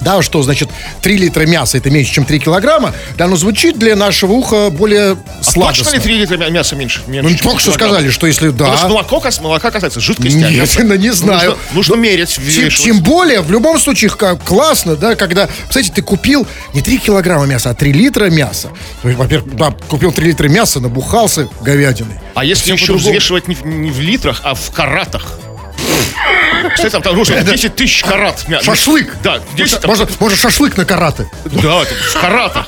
да, 0.01 0.23
что, 0.23 0.43
значит, 0.43 0.69
3 1.03 1.17
литра 1.19 1.47
мяса 1.47 1.79
это 1.79 1.91
меньше, 1.91 2.13
чем 2.13 2.25
3 2.25 2.39
килограмма, 2.41 2.95
да, 3.17 3.27
но 3.27 3.37
звучит 3.37 3.79
для 3.79 3.97
нашего 3.97 4.33
уха 4.33 4.71
более 4.71 5.13
А 5.13 5.17
сладостно. 5.45 5.85
точно 5.85 5.97
ли 5.97 6.03
3 6.03 6.15
литра 6.19 6.37
мя- 6.37 6.49
мяса 6.51 6.77
меньше? 6.77 7.03
меньше 7.07 7.29
Ну, 7.31 7.37
только 7.39 7.61
что 7.61 7.71
килограмм? 7.71 7.91
сказали, 7.91 8.11
что 8.11 8.27
если 8.27 8.49
да... 8.51 8.65
Потому 8.67 8.77
что 8.79 8.89
молоко, 8.89 9.23
молока 9.43 9.71
касается 9.71 10.01
жидкости. 10.01 10.37
а 10.37 10.51
Нет, 10.51 10.61
мясо- 10.63 10.83
ну, 10.85 10.95
не 10.95 11.11
знаю. 11.13 11.51
Нужно, 11.73 11.75
нужно 11.75 11.95
мерить, 11.97 12.39
Тем, 12.55 12.71
тем 12.71 13.01
более, 13.01 13.41
в 13.41 13.51
любом 13.51 13.79
случае, 13.79 14.11
как 14.11 14.43
классно, 14.45 14.97
да, 14.97 15.15
когда, 15.15 15.49
кстати, 15.69 15.91
ты 15.91 16.03
купил 16.03 16.47
не 16.75 16.81
3 16.83 16.99
килограмма 16.99 17.47
мяса, 17.47 17.71
а 17.71 17.75
3 17.75 17.93
литра 17.93 18.27
мяса. 18.31 18.69
Во-первых, 19.03 19.57
да, 19.57 19.75
купил 19.89 20.13
3 20.13 20.27
литра 20.29 20.49
мяса, 20.49 20.81
набухался 20.81 21.49
говядиной. 21.61 22.15
А 22.35 22.45
если 22.45 22.73
еще 22.73 22.95
взвешивать 22.95 23.49
не, 23.49 23.55
в- 23.55 23.65
не 23.67 23.91
в 23.91 24.01
литрах, 24.01 24.41
а 24.45 24.55
в 24.55 24.71
каратах? 24.71 25.39
Кстати, 26.75 26.93
там, 26.93 27.03
там 27.03 27.17
нужно 27.17 27.41
10 27.43 27.77
тысяч 27.77 28.03
карат. 28.03 28.45
Шашлык. 28.63 29.17
Да, 29.23 29.39
10, 29.57 29.81
там- 29.81 29.89
Можно, 29.91 30.07
можно 30.21 30.37
шашлык 30.37 30.77
на 30.77 30.85
караты. 30.85 31.29
да, 31.45 31.85
в 31.85 32.21
каратах. 32.21 32.67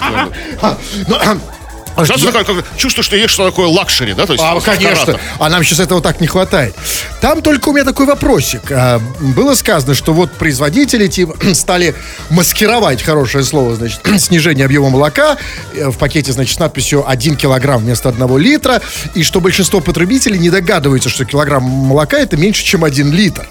А, 2.03 2.07
Сразу 2.07 2.27
я- 2.27 2.33
такое, 2.33 2.63
как- 2.63 2.77
чувство, 2.77 3.03
что 3.03 3.17
есть 3.17 3.31
что 3.33 3.45
такое 3.49 3.67
luxury, 3.69 4.13
да? 4.15 4.27
То 4.27 4.33
есть 4.33 4.45
А, 4.45 4.59
конечно. 4.61 5.19
А 5.39 5.49
нам 5.49 5.63
сейчас 5.65 5.81
этого 5.81 6.01
так 6.01 6.21
не 6.21 6.27
хватает. 6.27 6.75
Там 7.21 7.43
только 7.43 7.69
у 7.69 7.73
меня 7.73 7.85
такой 7.85 8.07
вопросик. 8.07 8.63
А, 8.71 9.01
было 9.21 9.55
сказано, 9.55 9.95
что 9.95 10.13
вот 10.13 10.33
производители 10.33 11.07
типа, 11.07 11.37
стали 11.55 11.95
маскировать, 12.31 13.03
хорошее 13.03 13.45
слово, 13.45 13.77
значит, 13.77 14.01
снижение 14.19 14.65
объема 14.65 14.91
молока 14.91 15.37
э, 15.75 15.89
в 15.91 15.99
пакете, 15.99 16.33
значит, 16.33 16.57
с 16.57 16.59
надписью 16.59 17.05
1 17.09 17.37
килограмм 17.37 17.83
вместо 17.83 18.09
1 18.09 18.39
литра, 18.39 18.81
и 19.15 19.23
что 19.23 19.41
большинство 19.41 19.81
потребителей 19.81 20.39
не 20.39 20.51
догадываются, 20.51 21.09
что 21.09 21.25
килограмм 21.25 21.63
молока 21.65 22.19
это 22.19 22.37
меньше, 22.37 22.65
чем 22.65 22.85
1 22.85 23.13
литр. 23.13 23.47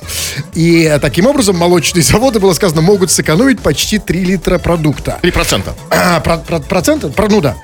И 0.54 0.98
таким 1.02 1.26
образом 1.28 1.56
молочные 1.58 2.04
заводы, 2.10 2.40
было 2.40 2.54
сказано, 2.54 2.82
могут 2.82 3.12
сэкономить 3.12 3.60
почти 3.62 4.00
3 4.00 4.24
литра 4.24 4.58
продукта. 4.58 5.20
3%. 5.22 5.74
А, 5.90 6.20
про- 6.22 6.38
про- 6.38 6.60
проценты? 6.60 7.10
Про, 7.10 7.28
ну 7.30 7.42
да. 7.42 7.56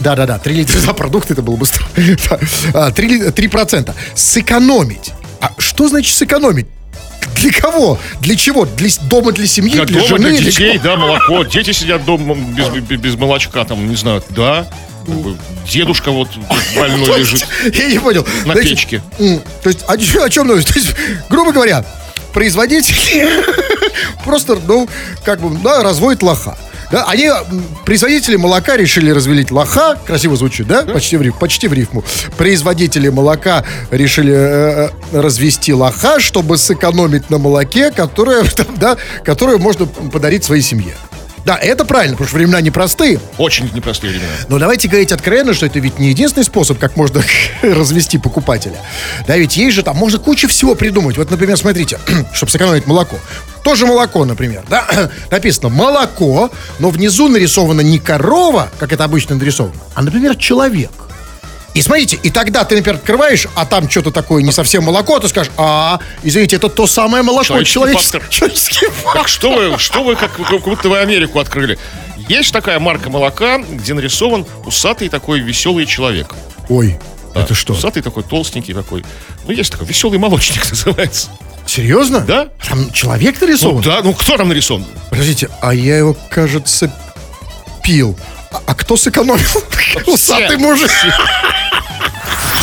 Да, 0.00 0.16
да, 0.16 0.26
да, 0.26 0.38
3 0.38 0.54
литра 0.54 0.78
за 0.78 0.92
продукты, 0.94 1.34
это 1.34 1.42
было 1.42 1.56
быстро. 1.56 1.84
Да. 2.30 2.38
А, 2.86 2.90
3, 2.90 3.08
ли- 3.08 3.30
3 3.30 3.48
процента. 3.48 3.94
Сэкономить. 4.14 5.12
А 5.40 5.52
что 5.58 5.88
значит 5.88 6.14
сэкономить? 6.16 6.66
Для 7.36 7.52
кого? 7.52 7.98
Для 8.20 8.34
чего? 8.36 8.64
Для 8.64 8.88
дома 9.02 9.32
для 9.32 9.46
семьи, 9.46 9.72
Для 9.72 9.84
для, 9.84 10.00
дома, 10.00 10.08
жены? 10.08 10.30
для 10.38 10.50
детей, 10.50 10.78
кого? 10.78 10.84
да, 10.84 10.96
молоко. 10.96 11.44
Дети 11.52 11.72
сидят 11.72 12.04
дома 12.04 12.34
без, 12.34 12.68
без- 12.68 12.98
без 13.00 13.14
молочка, 13.16 13.64
там, 13.64 13.88
не 13.88 13.96
знаю, 13.96 14.22
да. 14.30 14.66
Дедушка 15.70 16.10
вот 16.10 16.28
больной 16.76 17.18
лежит. 17.20 17.46
Я 17.74 17.86
не 17.90 17.98
понял. 17.98 18.26
На 18.44 18.52
Значит, 18.54 18.70
печке. 18.70 19.02
То 19.18 19.68
есть, 19.70 19.80
о, 19.86 19.92
о 20.24 20.30
чем 20.30 20.46
новость? 20.46 20.68
То 20.68 20.78
есть, 20.78 20.94
грубо 21.30 21.52
говоря, 21.52 21.84
производители 22.32 23.28
просто, 24.24 24.58
ну, 24.66 24.88
как 25.24 25.40
бы, 25.40 25.56
да, 25.62 25.82
разводят 25.82 26.22
лоха. 26.22 26.56
Да, 26.90 27.04
они, 27.06 27.30
производители 27.84 28.36
молока 28.36 28.76
решили 28.76 29.10
развелить 29.10 29.50
лоха, 29.50 29.96
красиво 30.06 30.36
звучит, 30.36 30.66
да? 30.66 30.82
Почти, 30.82 31.16
в 31.16 31.22
риф- 31.22 31.38
почти 31.38 31.68
в 31.68 31.72
рифму. 31.72 32.02
Производители 32.36 33.08
молока 33.08 33.64
решили 33.90 34.32
э, 34.34 34.88
э, 35.12 35.20
развести 35.20 35.72
лоха, 35.72 36.18
чтобы 36.18 36.58
сэкономить 36.58 37.30
на 37.30 37.38
молоке, 37.38 37.92
которое, 37.92 38.44
да, 38.76 38.96
которое 39.24 39.58
можно 39.58 39.86
подарить 39.86 40.44
своей 40.44 40.62
семье. 40.62 40.94
Да, 41.44 41.56
это 41.56 41.84
правильно, 41.84 42.16
потому 42.16 42.28
что 42.28 42.36
времена 42.36 42.60
непростые. 42.60 43.18
Очень 43.38 43.70
непростые 43.72 44.10
времена. 44.12 44.28
Но 44.48 44.58
давайте 44.58 44.88
говорить 44.88 45.10
откровенно, 45.10 45.54
что 45.54 45.66
это 45.66 45.78
ведь 45.78 45.98
не 45.98 46.08
единственный 46.10 46.44
способ, 46.44 46.78
как 46.78 46.96
можно 46.96 47.22
развести 47.62 48.18
покупателя. 48.18 48.76
Да, 49.26 49.36
ведь 49.36 49.56
есть 49.56 49.74
же 49.74 49.82
там, 49.82 49.96
можно 49.96 50.18
кучу 50.18 50.48
всего 50.48 50.74
придумать. 50.74 51.16
Вот, 51.16 51.30
например, 51.30 51.56
смотрите, 51.56 51.98
чтобы 52.32 52.52
сэкономить 52.52 52.86
молоко. 52.86 53.16
Тоже 53.64 53.86
молоко, 53.86 54.24
например, 54.24 54.64
да? 54.68 55.10
Написано 55.30 55.68
молоко, 55.68 56.50
но 56.78 56.90
внизу 56.90 57.28
нарисована 57.28 57.82
не 57.82 57.98
корова, 57.98 58.70
как 58.78 58.92
это 58.92 59.04
обычно 59.04 59.36
нарисовано, 59.36 59.74
а, 59.94 60.02
например, 60.02 60.36
человек. 60.36 60.90
И 61.72 61.82
смотрите, 61.82 62.18
и 62.22 62.30
тогда 62.30 62.64
ты, 62.64 62.74
например, 62.76 62.96
открываешь, 62.98 63.46
а 63.54 63.64
там 63.64 63.88
что-то 63.88 64.10
такое 64.10 64.42
не 64.42 64.50
совсем 64.50 64.84
молоко, 64.84 65.16
а 65.16 65.20
ты 65.20 65.28
скажешь, 65.28 65.52
а, 65.56 66.00
извините, 66.24 66.56
это 66.56 66.68
то 66.68 66.86
самое 66.88 67.22
молоко. 67.22 67.44
Человеческий 67.44 67.78
человечес- 67.78 68.02
фактор. 68.02 68.22
Человеческий 68.28 68.86
фактор. 68.86 69.12
Так 69.20 69.28
что 69.28 69.52
вы, 69.52 69.78
что 69.78 70.02
вы, 70.02 70.16
как, 70.16 70.32
как 70.32 70.62
будто 70.64 70.88
вы 70.88 70.98
Америку 70.98 71.38
открыли. 71.38 71.78
Есть 72.28 72.52
такая 72.52 72.80
марка 72.80 73.08
молока, 73.08 73.58
где 73.58 73.94
нарисован 73.94 74.46
усатый 74.66 75.08
такой 75.08 75.40
веселый 75.40 75.86
человек. 75.86 76.34
Ой, 76.68 76.98
Да, 77.34 77.42
это 77.42 77.54
что? 77.54 77.72
Усатый 77.74 78.02
такой, 78.02 78.22
толстенький 78.22 78.74
такой. 78.74 79.04
Ну, 79.46 79.52
есть 79.52 79.70
такой, 79.70 79.86
веселый 79.86 80.18
молочник 80.18 80.64
называется. 80.70 81.28
Серьезно? 81.66 82.20
Да? 82.20 82.48
Там 82.66 82.90
человек 82.92 83.36
Ну, 83.40 83.46
нарисован? 83.46 83.82
да, 83.82 84.00
ну 84.02 84.12
кто 84.14 84.36
там 84.36 84.48
нарисован? 84.48 84.84
Подождите, 85.10 85.48
а 85.60 85.72
я 85.74 85.98
его, 85.98 86.16
кажется, 86.30 86.92
пил. 87.84 88.18
А, 88.52 88.60
а 88.66 88.74
кто 88.74 88.96
сэкономил? 88.96 89.46
Усатый 90.06 90.56
мужик. 90.56 90.90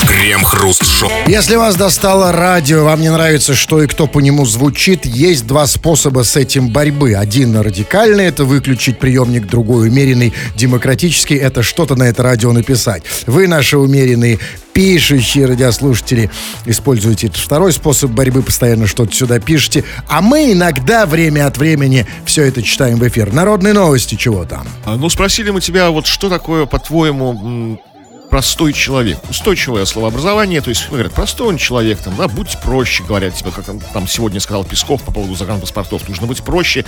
Крем-хруст-шоу. 0.08 1.12
Если 1.28 1.56
вас 1.56 1.76
достало 1.76 2.32
радио, 2.32 2.86
вам 2.86 3.02
не 3.02 3.12
нравится, 3.12 3.54
что 3.54 3.84
и 3.84 3.88
кто 3.88 4.08
по 4.08 4.20
нему 4.20 4.46
звучит, 4.46 5.06
есть 5.06 5.46
два 5.46 5.68
способа 5.68 6.24
с 6.24 6.36
этим 6.38 6.70
борьбы. 6.70 7.14
Один 7.16 7.58
радикальный, 7.58 8.26
это 8.26 8.46
выключить 8.46 9.00
приемник, 9.00 9.48
другой 9.48 9.90
умеренный, 9.90 10.34
демократический, 10.56 11.36
это 11.36 11.62
что-то 11.62 11.96
на 11.96 12.04
это 12.04 12.24
радио 12.24 12.54
написать. 12.54 13.04
Вы, 13.26 13.48
наши 13.48 13.78
умеренные, 13.78 14.40
пишущие 14.74 15.48
радиослушатели, 15.48 16.30
используете 16.66 17.28
этот 17.28 17.40
второй 17.40 17.74
способ 17.74 18.12
борьбы, 18.12 18.44
постоянно 18.44 18.88
что-то 18.88 19.14
сюда 19.14 19.40
пишете, 19.40 19.84
а 20.08 20.22
мы 20.22 20.54
иногда, 20.54 21.06
время 21.06 21.48
от 21.48 21.58
времени, 21.58 22.06
все 22.26 22.44
это 22.44 22.62
читаем 22.62 22.98
в 22.98 23.08
эфир. 23.08 23.34
Народные 23.34 23.74
новости, 23.74 24.16
чего 24.16 24.46
там? 24.46 24.68
А, 24.86 24.96
Ну, 24.96 25.10
спросили 25.10 25.50
мы 25.50 25.62
тебя, 25.62 25.90
вот 25.90 26.06
что 26.06 26.30
такое, 26.30 26.66
по-твоему, 26.66 27.80
простой 28.30 28.74
человек? 28.74 29.18
Устойчивое 29.30 29.86
словообразование, 29.86 30.62
то 30.62 30.70
есть, 30.70 30.86
ну, 30.90 30.94
говорят, 30.94 31.14
простой 31.14 31.48
он 31.48 31.58
человек, 31.58 32.00
там, 32.00 32.16
да, 32.16 32.28
будь 32.28 32.58
проще, 32.62 33.04
говорят 33.04 33.36
тебе, 33.36 33.52
как 33.52 33.66
там, 33.66 33.80
там 33.80 34.08
сегодня 34.08 34.40
сказал 34.40 34.64
Песков 34.64 35.04
по 35.04 35.12
поводу 35.12 35.36
загранпаспортов, 35.36 36.08
нужно 36.08 36.28
быть 36.28 36.44
проще 36.44 36.86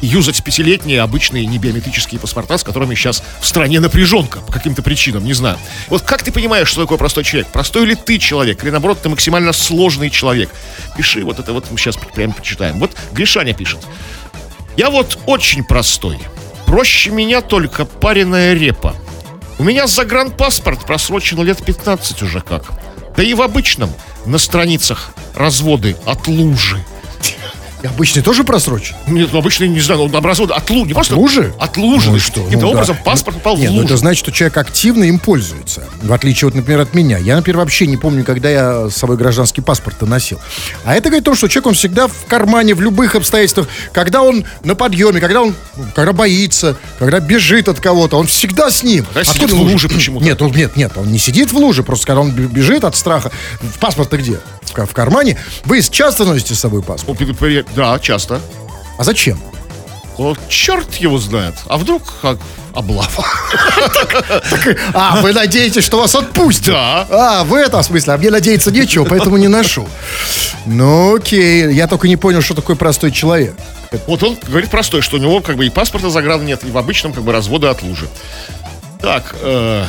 и 0.00 0.06
юзать 0.06 0.42
пятилетние 0.42 1.02
обычные 1.02 1.46
небиометрические 1.46 2.20
паспорта, 2.20 2.58
с 2.58 2.64
которыми 2.64 2.94
сейчас 2.94 3.22
в 3.40 3.46
стране 3.46 3.80
напряженка 3.80 4.40
по 4.40 4.52
каким-то 4.52 4.82
причинам, 4.82 5.24
не 5.24 5.34
знаю. 5.34 5.58
Вот 5.88 6.02
как 6.02 6.22
ты 6.22 6.32
понимаешь, 6.32 6.68
что 6.68 6.82
такое 6.82 6.98
простой 6.98 7.24
человек? 7.24 7.48
Простой 7.52 7.86
ли 7.86 7.94
ты 7.94 8.18
человек? 8.18 8.62
Или, 8.62 8.70
наоборот, 8.70 8.98
ты 9.02 9.08
максимально 9.08 9.52
сложный 9.52 10.10
человек? 10.10 10.50
Пиши, 10.96 11.24
вот 11.24 11.38
это 11.38 11.52
вот 11.52 11.70
мы 11.70 11.78
сейчас 11.78 11.96
прямо 12.14 12.32
почитаем. 12.32 12.78
Вот 12.78 12.92
Гришаня 13.12 13.54
пишет. 13.54 13.80
Я 14.76 14.90
вот 14.90 15.18
очень 15.26 15.64
простой. 15.64 16.18
Проще 16.66 17.10
меня 17.10 17.40
только 17.40 17.84
пареная 17.84 18.54
репа. 18.54 18.94
У 19.58 19.64
меня 19.64 19.86
загранпаспорт 19.86 20.84
просрочен 20.84 21.42
лет 21.42 21.64
15 21.64 22.22
уже 22.22 22.40
как. 22.40 22.64
Да 23.16 23.22
и 23.22 23.32
в 23.32 23.40
обычном 23.40 23.90
на 24.26 24.38
страницах 24.38 25.12
разводы 25.34 25.96
от 26.04 26.26
лужи. 26.28 26.84
Обычный 27.88 28.22
тоже 28.22 28.44
просрочен? 28.44 28.96
Нет, 29.06 29.30
ну 29.32 29.38
обычно, 29.38 29.64
не 29.64 29.80
знаю, 29.80 30.08
ну, 30.12 30.20
разводы 30.20 30.54
от 30.54 30.68
лужи. 30.70 30.88
Не 30.88 30.94
просто 30.94 31.16
лужи? 31.16 31.52
От 31.58 31.76
лужи. 31.76 32.10
Ну 32.10 32.18
что? 32.18 32.42
Каким-то 32.42 32.66
Ну 32.66 32.72
да. 32.72 32.78
образом 32.78 32.96
паспорт 33.04 33.36
попал 33.36 33.56
Нет, 33.56 33.70
в 33.70 33.72
ну 33.72 33.80
лужу. 33.80 33.86
это 33.86 33.96
значит, 33.96 34.18
что 34.22 34.32
человек 34.32 34.56
активно 34.56 35.04
им 35.04 35.18
пользуется. 35.18 35.84
В 36.02 36.12
отличие, 36.12 36.48
вот, 36.48 36.54
например, 36.54 36.80
от 36.80 36.94
меня. 36.94 37.18
Я, 37.18 37.36
например, 37.36 37.58
вообще 37.58 37.86
не 37.86 37.96
помню, 37.96 38.24
когда 38.24 38.50
я 38.50 38.88
с 38.90 38.96
собой 38.96 39.16
гражданский 39.16 39.60
паспорт 39.60 40.00
носил. 40.02 40.38
А 40.84 40.94
это 40.94 41.08
говорит 41.08 41.22
о 41.22 41.26
том, 41.26 41.34
что 41.36 41.48
человек, 41.48 41.66
он 41.68 41.74
всегда 41.74 42.06
в 42.08 42.26
кармане, 42.28 42.74
в 42.74 42.80
любых 42.80 43.14
обстоятельствах. 43.14 43.68
Когда 43.92 44.22
он 44.22 44.44
на 44.62 44.74
подъеме, 44.74 45.20
когда 45.20 45.42
он 45.42 45.54
ну, 45.76 45.84
когда 45.94 46.12
боится, 46.12 46.76
когда 46.98 47.20
бежит 47.20 47.68
от 47.68 47.80
кого-то, 47.80 48.16
он 48.18 48.26
всегда 48.26 48.70
с 48.70 48.82
ним. 48.82 49.04
Когда 49.12 49.30
Откуда 49.30 49.54
в 49.54 49.60
луже 49.60 49.88
почему-то. 49.88 50.24
Нет, 50.24 50.40
он, 50.42 50.52
нет, 50.52 50.76
нет, 50.76 50.92
он 50.96 51.10
не 51.10 51.18
сидит 51.18 51.52
в 51.52 51.56
луже. 51.56 51.82
Просто 51.82 52.06
когда 52.06 52.20
он 52.20 52.30
бежит 52.30 52.84
от 52.84 52.96
страха. 52.96 53.30
В 53.60 53.78
паспорт-то 53.78 54.16
где? 54.16 54.40
В 54.62 54.92
кармане. 54.92 55.38
Вы 55.64 55.80
часто 55.82 56.24
носите 56.24 56.54
с 56.54 56.60
собой 56.60 56.82
паспорт? 56.82 57.18
Да, 57.76 57.98
часто. 57.98 58.40
А 58.98 59.04
зачем? 59.04 59.38
Вот 60.16 60.38
черт 60.48 60.94
его 60.94 61.18
знает. 61.18 61.54
А 61.66 61.76
вдруг 61.76 62.02
как 62.22 62.38
облава? 62.74 63.24
А, 64.94 65.20
вы 65.20 65.34
надеетесь, 65.34 65.84
что 65.84 65.98
вас 65.98 66.14
отпустят? 66.14 66.72
Да. 66.72 67.06
А, 67.10 67.44
в 67.44 67.52
этом 67.54 67.82
смысле. 67.82 68.14
А 68.14 68.16
мне 68.16 68.30
надеяться 68.30 68.70
нечего, 68.70 69.04
поэтому 69.04 69.36
не 69.36 69.48
ношу. 69.48 69.86
Ну, 70.64 71.16
окей. 71.16 71.70
Я 71.74 71.86
только 71.86 72.08
не 72.08 72.16
понял, 72.16 72.40
что 72.40 72.54
такое 72.54 72.76
простой 72.76 73.12
человек. 73.12 73.54
Вот 74.06 74.22
он 74.22 74.38
говорит 74.46 74.70
простой, 74.70 75.02
что 75.02 75.16
у 75.16 75.20
него 75.20 75.40
как 75.40 75.56
бы 75.56 75.66
и 75.66 75.70
паспорта 75.70 76.08
загран 76.08 76.44
нет, 76.46 76.64
и 76.64 76.70
в 76.70 76.78
обычном 76.78 77.12
как 77.12 77.24
бы 77.24 77.32
развода 77.32 77.70
от 77.70 77.82
лужи. 77.82 78.08
Так, 79.00 79.36
э, 79.42 79.84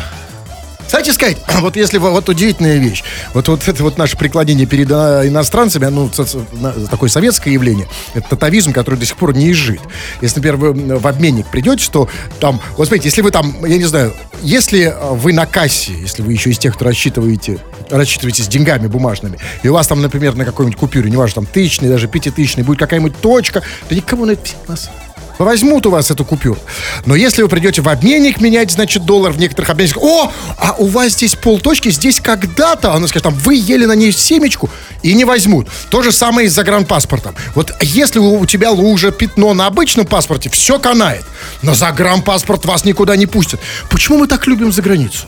Кстати 0.87 1.09
сказать, 1.11 1.37
вот 1.61 1.75
если 1.75 1.97
вот 1.97 2.29
удивительная 2.29 2.77
вещь, 2.77 3.03
вот, 3.33 3.47
вот 3.49 3.67
это 3.67 3.83
вот 3.83 3.97
наше 3.97 4.17
преклонение 4.17 4.65
перед 4.65 4.89
а, 4.91 5.27
иностранцами, 5.27 5.85
на- 5.85 6.87
такое 6.87 7.09
советское 7.09 7.51
явление, 7.51 7.87
это 8.13 8.29
татавизм, 8.29 8.71
который 8.71 8.95
до 8.95 9.05
сих 9.05 9.17
пор 9.17 9.35
не 9.35 9.51
изжит. 9.51 9.81
Если, 10.21 10.39
например, 10.39 10.55
вы 10.55 10.97
в 10.97 11.05
обменник 11.05 11.47
придете, 11.47 11.87
то 11.91 12.09
там, 12.39 12.61
вот 12.77 12.87
смотрите, 12.87 13.09
если 13.09 13.21
вы 13.21 13.31
там, 13.31 13.65
я 13.65 13.77
не 13.77 13.83
знаю, 13.83 14.13
если 14.41 14.83
а, 14.83 15.13
вы 15.13 15.33
на 15.33 15.45
кассе, 15.45 15.93
если 15.93 16.21
вы 16.21 16.31
еще 16.33 16.49
из 16.49 16.57
тех, 16.57 16.73
кто 16.75 16.85
рассчитываете, 16.85 17.59
рассчитываетесь 17.89 18.47
деньгами 18.47 18.87
бумажными, 18.87 19.39
и 19.63 19.67
у 19.67 19.73
вас 19.73 19.87
там, 19.87 20.01
например, 20.01 20.35
на 20.35 20.45
какой-нибудь 20.45 20.79
купюре, 20.79 21.11
неважно, 21.11 21.35
там 21.41 21.45
тысячный, 21.45 21.89
даже 21.89 22.07
пятитысячный, 22.07 22.63
будет 22.63 22.79
какая-нибудь 22.79 23.19
точка, 23.19 23.61
то 23.89 23.95
никому 23.95 24.25
на 24.25 24.31
это 24.31 24.49
нас 24.67 24.89
Возьмут 25.37 25.85
у 25.85 25.91
вас 25.91 26.09
эту 26.09 26.25
купюру. 26.25 26.59
Но 27.05 27.15
если 27.15 27.43
вы 27.43 27.47
придете 27.47 27.81
в 27.81 27.89
обменник 27.89 28.41
менять, 28.41 28.71
значит, 28.71 29.05
доллар 29.05 29.31
в 29.31 29.37
некоторых 29.37 29.69
обменниках, 29.69 30.01
о, 30.01 30.31
а 30.57 30.75
у 30.77 30.87
вас 30.87 31.13
здесь 31.13 31.35
полточки, 31.35 31.89
здесь 31.89 32.19
когда-то, 32.19 32.93
она 32.93 33.07
скажет, 33.07 33.23
там, 33.23 33.35
вы 33.35 33.55
ели 33.55 33.85
на 33.85 33.93
ней 33.93 34.11
семечку, 34.11 34.69
и 35.03 35.13
не 35.13 35.25
возьмут. 35.25 35.67
То 35.89 36.01
же 36.01 36.11
самое 36.11 36.47
и 36.47 36.49
с 36.49 36.53
загранпаспортом. 36.53 37.35
Вот 37.53 37.71
если 37.81 38.19
у 38.19 38.45
тебя 38.45 38.71
лужа, 38.71 39.11
пятно 39.11 39.53
на 39.53 39.67
обычном 39.67 40.05
паспорте, 40.05 40.49
все 40.49 40.79
канает. 40.79 41.23
Но 41.61 41.75
загранпаспорт 41.75 42.65
вас 42.65 42.83
никуда 42.83 43.15
не 43.15 43.27
пустят. 43.27 43.59
Почему 43.89 44.19
мы 44.19 44.27
так 44.27 44.47
любим 44.47 44.71
за 44.71 44.81
границу? 44.81 45.27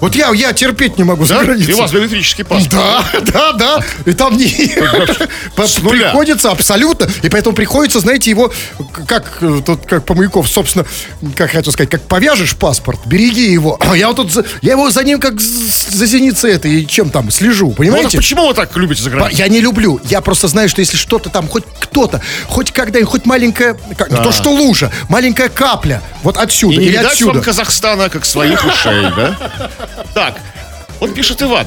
Ну, 0.00 0.06
по- 0.06 0.06
по- 0.06 0.06
Вот 0.06 0.14
я, 0.16 0.30
я 0.32 0.52
терпеть 0.52 0.98
не 0.98 1.04
могу 1.04 1.24
за 1.24 1.34
Да? 1.34 1.44
границу. 1.44 1.70
И 1.70 1.74
у 1.74 1.78
вас 1.78 1.92
биометрический 1.92 2.44
паспорт. 2.44 2.70
Да, 2.70 3.04
да, 3.22 3.52
да. 3.52 3.84
И 4.06 4.12
там 4.12 4.36
не... 4.36 4.48
По-. 5.56 5.68
Приходится 5.90 6.50
абсолютно. 6.50 7.08
И 7.22 7.28
поэтому 7.28 7.54
приходится, 7.54 8.00
знаете, 8.00 8.30
его, 8.30 8.52
как 9.06 9.38
э, 9.40 9.60
тут, 9.64 9.86
как 9.86 10.04
Помаяков, 10.04 10.48
собственно, 10.48 10.84
как 11.34 11.50
хотел 11.50 11.72
сказать, 11.72 11.90
как 11.90 12.02
повяжешь 12.02 12.54
паспорт, 12.56 13.00
береги 13.06 13.50
его. 13.52 13.78
Я 13.94 14.08
вот 14.08 14.16
тут, 14.16 14.32
за- 14.32 14.44
я 14.62 14.72
его 14.72 14.90
за 14.90 15.04
ним 15.04 15.20
как 15.20 15.40
за 15.40 16.06
зеницей 16.06 16.52
это, 16.52 16.68
и 16.68 16.86
чем 16.86 17.10
там, 17.10 17.30
слежу, 17.30 17.68
Ну, 17.68 17.72
понимаете? 17.74 18.16
почему 18.16 18.46
вы 18.48 18.54
так 18.54 18.74
любите 18.76 19.02
за 19.02 19.10
По- 19.10 19.16
границу? 19.16 19.38
Я 19.38 19.48
не 19.48 19.60
люблю. 19.60 20.00
Я 20.04 20.20
просто 20.20 20.48
знаю, 20.48 20.68
что 20.68 20.80
если 20.80 20.96
что-то 20.96 21.28
там, 21.30 21.48
хоть 21.48 21.64
кто-то, 21.80 22.20
хоть 22.46 22.72
когда-нибудь, 22.72 23.10
хоть 23.10 23.26
маленькая, 23.26 23.76
как- 23.96 24.10
не 24.10 24.16
то 24.16 24.32
что 24.32 24.50
лужа, 24.50 24.90
маленькая 25.08 25.48
капля, 25.48 26.02
вот 26.22 26.36
отсюда 26.36 26.74
И 26.74 26.78
не 26.78 26.84
или 26.86 26.92
видать 26.92 27.12
отсюда. 27.12 27.40
Казахстана, 27.40 28.08
как 28.08 28.24
своих 28.24 28.64
ушей, 28.64 29.02
да? 29.16 29.36
Так, 30.14 30.40
вот 31.00 31.14
пишет 31.14 31.42
Иван. 31.42 31.66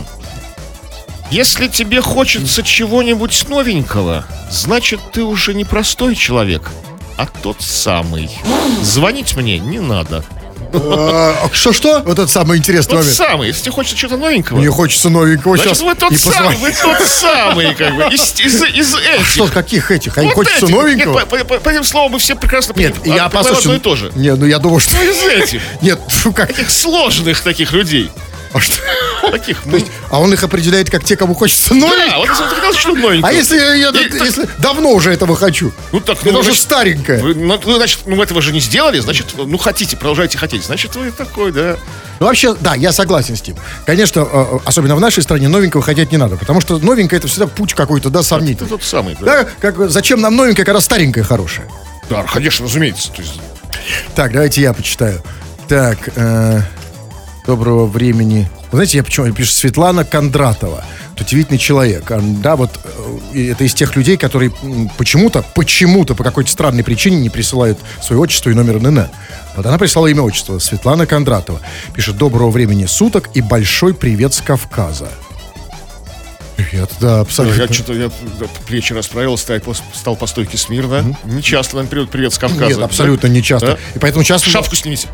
Если 1.29 1.67
тебе 1.67 2.01
хочется 2.01 2.61
чего-нибудь 2.61 3.47
новенького, 3.47 4.25
значит, 4.49 4.99
ты 5.13 5.23
уже 5.23 5.53
не 5.53 5.63
простой 5.63 6.15
человек, 6.15 6.69
а 7.17 7.25
тот 7.25 7.61
самый. 7.61 8.29
Звонить 8.81 9.37
мне 9.37 9.57
не 9.57 9.79
надо. 9.79 10.25
А, 10.73 11.49
Что-что? 11.51 12.01
Вот 12.05 12.19
это 12.19 12.27
самый 12.27 12.57
интересный 12.57 12.95
момент. 12.97 13.13
самый. 13.15 13.47
Если 13.47 13.63
тебе 13.63 13.71
хочется 13.73 13.97
чего-то 13.97 14.17
новенького, 14.17 14.57
Мне 14.57 14.69
хочется 14.69 15.09
новенького 15.09 15.55
значит, 15.57 15.77
сейчас. 15.77 15.81
вы 15.87 15.95
тот 15.95 16.17
самый, 16.17 16.55
вы 16.57 16.71
тот 16.71 17.07
самый, 17.07 17.75
как 17.75 17.95
бы, 17.95 18.03
из, 18.13 18.39
из, 18.39 18.63
из 18.63 18.95
этих. 18.95 19.25
Что, 19.27 19.47
каких 19.47 19.91
этих? 19.91 20.17
А 20.17 20.23
им 20.23 20.31
хочется 20.31 20.65
этих. 20.65 20.75
новенького? 20.75 21.25
По, 21.25 21.69
этим 21.69 21.83
словам 21.83 22.11
мы 22.13 22.19
все 22.19 22.35
прекрасно 22.35 22.73
Нет, 22.75 22.95
я 23.05 23.25
А, 23.25 23.29
послушаю. 23.29 23.75
и 23.77 23.79
то 23.79 23.95
же. 23.95 24.11
Нет, 24.15 24.37
ну 24.37 24.45
я 24.45 24.59
думал, 24.59 24.79
что... 24.79 24.95
Ну, 24.95 25.03
из 25.03 25.23
этих. 25.43 25.61
Нет, 25.81 25.99
фу, 26.07 26.31
как... 26.33 26.47
Таких 26.47 26.69
сложных 26.69 27.41
таких 27.41 27.71
людей. 27.71 28.11
А, 28.53 28.59
что? 28.59 28.75
Таких. 29.31 29.61
То 29.63 29.75
есть, 29.77 29.87
а 30.09 30.19
он 30.19 30.33
их 30.33 30.43
определяет 30.43 30.89
как 30.89 31.03
те, 31.03 31.15
кому 31.15 31.33
хочется 31.33 31.69
Да, 31.69 31.75
новенького? 31.75 32.17
вот 32.19 32.29
хотел 32.29 32.73
что-то 32.73 32.99
новенького. 32.99 33.29
А 33.29 33.31
если 33.31 33.57
я, 33.57 33.73
если 34.23 34.47
давно 34.57 34.91
уже 34.91 35.11
этого 35.13 35.35
хочу? 35.35 35.71
Ну 35.91 35.99
так, 36.01 36.17
Это 36.19 36.31
ну, 36.31 36.39
уже 36.39 36.49
значит, 36.49 36.61
старенькое. 36.63 37.21
Вы, 37.21 37.35
ну, 37.35 37.59
ну, 37.63 37.75
значит, 37.77 37.99
ну, 38.05 38.21
этого 38.21 38.41
же 38.41 38.51
не 38.51 38.59
сделали, 38.59 38.99
значит, 38.99 39.27
ну, 39.37 39.57
хотите, 39.57 39.95
продолжайте 39.95 40.37
хотеть. 40.37 40.63
Значит, 40.65 40.95
вы 40.95 41.11
такой, 41.11 41.51
да. 41.51 41.77
Ну, 42.19 42.25
вообще, 42.27 42.53
да, 42.55 42.75
я 42.75 42.91
согласен 42.91 43.35
с 43.35 43.47
ним. 43.47 43.55
Конечно, 43.85 44.19
э, 44.21 44.25
э, 44.31 44.59
особенно 44.65 44.95
в 44.95 44.99
нашей 44.99 45.23
стране 45.23 45.47
новенького 45.47 45.81
хотеть 45.81 46.11
не 46.11 46.17
надо, 46.17 46.35
потому 46.37 46.59
что 46.61 46.77
новенькое 46.77 47.19
это 47.19 47.27
всегда 47.27 47.47
путь 47.47 47.73
какой-то, 47.73 48.09
да, 48.09 48.21
сомнительный. 48.23 48.69
тот 48.69 48.83
самый, 48.83 49.15
да. 49.19 49.43
Да, 49.43 49.49
как, 49.59 49.89
зачем 49.89 50.19
нам 50.21 50.35
новенькое, 50.35 50.65
когда 50.65 50.81
старенькое 50.81 51.23
хорошее? 51.23 51.67
Да, 52.09 52.23
конечно, 52.23 52.65
разумеется. 52.65 53.11
То 53.11 53.21
есть, 53.21 53.39
Так, 54.15 54.33
давайте 54.33 54.61
я 54.61 54.73
почитаю. 54.73 55.21
Так, 55.67 55.97
э, 56.15 56.61
доброго 57.45 57.85
времени. 57.85 58.47
Вы 58.71 58.77
знаете, 58.77 58.97
я 58.97 59.03
почему 59.03 59.31
пишу 59.33 59.51
Светлана 59.51 60.05
Кондратова. 60.05 60.83
Удивительный 61.19 61.59
человек. 61.59 62.09
А, 62.09 62.19
Да, 62.21 62.55
вот 62.55 62.71
э, 63.33 63.51
это 63.51 63.63
из 63.63 63.73
тех 63.73 63.95
людей, 63.95 64.17
которые 64.17 64.51
почему-то, 64.97 65.43
почему-то, 65.53 66.15
по 66.15 66.23
какой-то 66.23 66.49
странной 66.49 66.83
причине 66.83 67.17
не 67.17 67.29
присылают 67.29 67.77
свое 68.01 68.19
отчество 68.21 68.49
и 68.49 68.53
номер 68.53 68.79
НН. 68.81 69.07
Вот 69.55 69.65
она 69.65 69.77
прислала 69.77 70.07
имя 70.07 70.23
отчество. 70.23 70.57
Светлана 70.57 71.05
Кондратова. 71.05 71.61
Пишет 71.93 72.17
«Доброго 72.17 72.49
времени 72.49 72.85
суток 72.85 73.29
и 73.35 73.41
большой 73.41 73.93
привет 73.93 74.33
с 74.33 74.41
Кавказа». 74.41 75.09
Привет, 76.55 76.91
да, 76.99 77.21
абсолютно. 77.21 77.61
я 77.61 77.73
что-то 77.73 77.93
я 77.93 78.11
да, 78.39 78.45
плечи 78.67 78.93
расправил, 78.93 79.35
стал, 79.37 79.59
по- 79.59 79.73
стал 79.73 80.15
по 80.15 80.27
стойке 80.27 80.57
смирно. 80.57 81.17
Не 81.23 81.41
часто 81.41 81.75
нам 81.75 81.87
период 81.87 82.09
привет 82.09 82.33
с 82.33 82.37
Кавказа. 82.37 82.65
Нет, 82.65 82.79
абсолютно 82.79 83.27
не 83.27 83.41
часто. 83.41 83.67
Да? 83.67 83.77
И 83.95 83.99
поэтому 83.99 84.23
часто... 84.23 84.49
Шапку 84.49 84.75
снимите. 84.75 85.07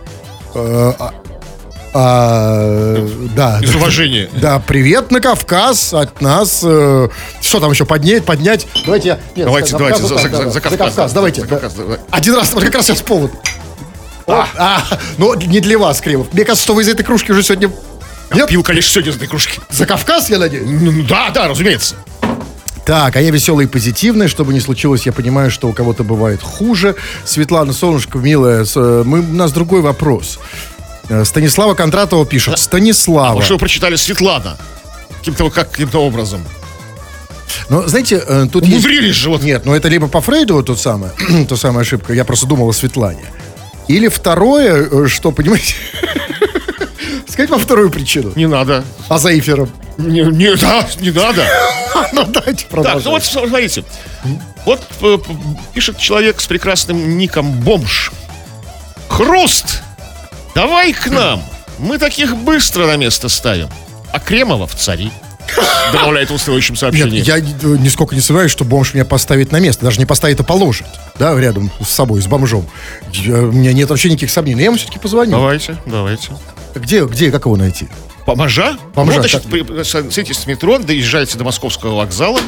А, 1.93 3.08
да. 3.36 3.60
Из 3.62 3.73
уважения. 3.76 4.30
Да, 4.34 4.60
привет 4.60 5.12
на 5.12 5.19
Кавказ 5.19 5.93
от 5.93 6.21
нас. 6.21 6.62
э, 6.63 7.10
что 7.41 7.60
там 7.60 7.71
еще 7.71 7.86
поднять, 7.86 8.26
поднять? 8.26 8.67
Давайте 8.86 9.08
я. 9.10 9.19
нет, 9.36 9.45
Давайте, 9.45 9.71
за 9.71 9.78
давайте, 9.78 10.02
Кавказ, 10.02 10.21
за- 10.21 10.30
за- 10.30 10.30
да, 10.30 10.43
за 10.45 10.50
за 10.52 10.62
Кавказ, 10.62 10.80
Кавказ, 10.80 11.12
да, 11.12 11.15
давайте. 11.15 11.41
за. 11.41 11.47
Кавказ, 11.47 11.73
давай. 11.73 11.97
Один 12.12 12.36
раз, 12.36 12.54
вот 12.54 12.63
как 12.63 12.73
раз 12.76 12.86
сейчас 12.86 13.02
повод. 13.02 13.32
А, 14.28 14.47
а, 14.58 14.84
ну 15.17 15.34
не 15.36 15.60
для 15.62 15.80
вас, 15.80 16.02
Кремов. 16.02 16.34
Мне 16.34 16.43
кажется, 16.43 16.63
что 16.63 16.73
вы 16.76 16.84
из 16.84 16.89
этой 16.89 17.04
кружки 17.04 17.32
уже 17.32 17.41
сегодня. 17.43 17.71
Нет? 18.34 18.50
Пил, 18.50 18.62
конечно, 18.62 18.91
сегодня 18.91 19.12
из 19.12 19.15
этой 19.15 19.28
кружки. 19.28 19.60
За 19.69 19.86
Кавказ, 19.86 20.30
я 20.30 20.38
надеюсь. 20.38 20.67
Ну, 20.69 20.91
ну, 20.91 21.04
да, 21.04 21.30
да, 21.30 21.47
разумеется. 21.47 21.95
Так, 22.86 23.15
а 23.15 23.21
я 23.21 23.32
веселый 23.32 23.65
и 23.65 23.67
позитивный, 23.69 24.28
чтобы 24.28 24.54
не 24.54 24.60
случилось, 24.62 25.06
я 25.06 25.12
понимаю, 25.13 25.52
что 25.52 25.67
у 25.67 25.73
кого-то 25.73 26.04
бывает 26.04 26.41
хуже. 26.41 26.95
Светлана 27.26 27.73
Солнышко, 27.73 28.17
милая, 28.17 28.65
э, 28.76 29.04
мы, 29.06 29.19
у 29.19 29.34
нас 29.34 29.52
другой 29.52 29.82
вопрос. 29.82 30.39
Э, 31.10 31.26
Станислава 31.26 31.74
Кондратова 31.74 32.26
пишет. 32.26 32.58
Станислава. 32.60 33.28
Потому 33.28 33.43
что 33.43 33.54
вы 33.54 33.60
прочитали 33.60 33.96
Светлана. 33.96 34.58
Каким-то, 35.20 35.50
как, 35.50 35.72
каким-то 35.72 36.00
образом. 36.00 36.43
Ну, 37.70 37.88
знаете, 37.88 38.22
э, 38.26 38.48
тут 38.52 38.65
есть... 38.65 38.86
Умудрились 38.86 39.15
же 39.15 39.30
вот. 39.30 39.41
Нет, 39.43 39.65
ну 39.65 39.74
это 39.74 39.88
либо 39.88 40.08
по 40.08 40.22
Фрейду 40.22 40.56
вот 40.56 40.65
тот 40.67 40.80
самый, 40.80 41.10
та 41.50 41.56
самая 41.56 41.82
ошибка, 41.82 42.13
я 42.13 42.24
просто 42.26 42.46
думал 42.46 42.70
о 42.70 42.74
Светлане. 42.74 43.26
Или 43.88 44.08
второе, 44.10 44.88
э, 44.89 45.08
что, 45.08 45.32
понимаете... 45.32 45.74
Сказать 47.28 47.50
вам 47.50 47.60
вторую 47.60 47.89
причину. 47.89 48.32
Не 48.36 48.48
надо. 48.48 48.84
А 49.10 49.17
за 49.20 49.38
эфиром. 49.38 49.70
Не, 49.98 50.22
не, 50.24 50.56
да, 50.56 50.88
не 51.00 51.12
надо. 51.12 51.46
Ну, 52.13 52.24
давайте 52.26 52.63
Так, 52.65 52.72
ну 52.72 52.84
продолжим. 52.84 53.12
вот 53.12 53.24
смотрите. 53.24 53.84
Вот 54.65 54.82
пишет 55.74 55.98
человек 55.98 56.39
с 56.39 56.46
прекрасным 56.46 57.17
ником 57.17 57.52
Бомж. 57.52 58.12
Хруст! 59.10 59.82
Давай 60.58 60.91
к 60.91 61.06
нам. 61.12 61.43
Мы 61.78 62.00
таких 62.00 62.36
быстро 62.36 62.88
на 62.88 62.96
место 62.98 63.30
ставим. 63.30 63.70
А 64.12 64.20
Кремова 64.20 64.65
в 64.65 64.74
цари. 64.74 65.12
Добавляет 65.93 66.32
он 66.32 66.39
в 66.39 66.41
следующем 66.41 66.74
Нет, 66.74 66.80
сообщении. 66.80 67.24
я 67.24 67.38
э, 67.38 67.43
нисколько 67.78 68.15
не 68.15 68.22
сомневаюсь, 68.22 68.52
что 68.52 68.65
бомж 68.65 68.96
меня 68.96 69.06
поставит 69.06 69.52
на 69.52 69.60
место. 69.60 69.86
Даже 69.86 70.00
не 70.00 70.08
поставит, 70.08 70.39
а 70.39 70.43
положит. 70.43 70.88
Да, 71.20 71.39
рядом 71.39 71.70
с 71.80 71.89
собой, 71.89 72.24
с 72.24 72.26
бомжом. 72.26 72.67
Я- 73.13 73.36
у 73.43 73.52
меня 73.52 73.72
нет 73.72 73.88
вообще 73.91 74.10
никаких 74.10 74.32
сомнений. 74.32 74.56
Но 74.56 74.62
я 74.62 74.65
ему 74.65 74.78
все-таки 74.78 74.98
позвоню. 74.98 75.30
Давайте, 75.30 75.78
давайте. 75.86 76.32
Где, 76.74 77.06
где, 77.06 77.30
как 77.30 77.46
его 77.46 77.56
найти? 77.56 77.88
Поможа? 78.26 78.78
Поможа, 78.96 79.17
Вот, 79.20 79.30
значит, 79.30 79.43
как? 79.43 79.52
при- 79.52 79.84
садитесь 79.84 80.38
в 80.38 80.48
метро, 80.48 80.80
доезжаете 80.80 81.38
до 81.38 81.43
московского 81.43 81.98
вокзала. 81.98 82.39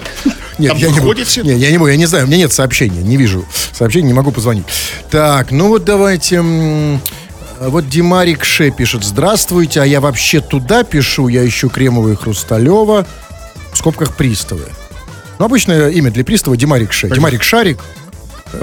Нет, 0.58 0.72
Там 0.72 0.78
я 0.80 0.89
не, 0.89 1.00
буду. 1.00 1.19
Нет, 1.19 1.36
я 1.38 1.69
не 1.69 1.78
буду, 1.78 1.91
я 1.91 1.95
не 1.98 2.08
знаю, 2.08 2.26
у 2.26 2.28
меня 2.28 2.38
нет 2.38 2.52
сообщения, 2.52 3.04
не 3.04 3.17
вижу 3.17 3.45
сообщения, 3.72 4.08
не 4.08 4.13
могу 4.15 4.32
позвонить. 4.32 4.65
Так, 5.12 5.52
ну 5.52 5.67
вот 5.67 5.86
давайте... 5.86 6.43
Вот 7.60 7.89
Димарик 7.89 8.45
Ше 8.45 8.72
пишет, 8.72 9.04
здравствуйте, 9.04 9.82
а 9.82 9.86
я 9.86 10.00
вообще 10.00 10.39
туда 10.39 10.84
пишу, 10.84 11.28
я 11.28 11.45
ищу 11.45 11.69
Кремова 11.69 12.10
и 12.10 12.15
Хрусталева, 12.15 13.06
в 13.74 13.78
скобках 13.78 14.15
приставы. 14.15 14.65
Ну, 15.39 15.45
обычное 15.45 15.89
имя 15.89 16.10
для 16.12 16.24
пристава 16.24 16.56
Димарик 16.56 16.93
Ше. 16.93 17.10
Димарик 17.10 17.43
Шарик. 17.43 17.80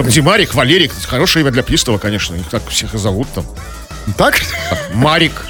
Димарик, 0.07 0.53
Валерик. 0.55 0.91
Хорошее 1.05 1.43
имя 1.43 1.51
для 1.51 1.63
пристава, 1.63 1.97
конечно. 1.97 2.35
Их 2.35 2.47
так 2.49 2.67
всех 2.67 2.93
и 2.95 2.97
зовут 2.97 3.27
там. 3.33 3.45
Так? 4.17 4.41
Марик. 4.93 5.45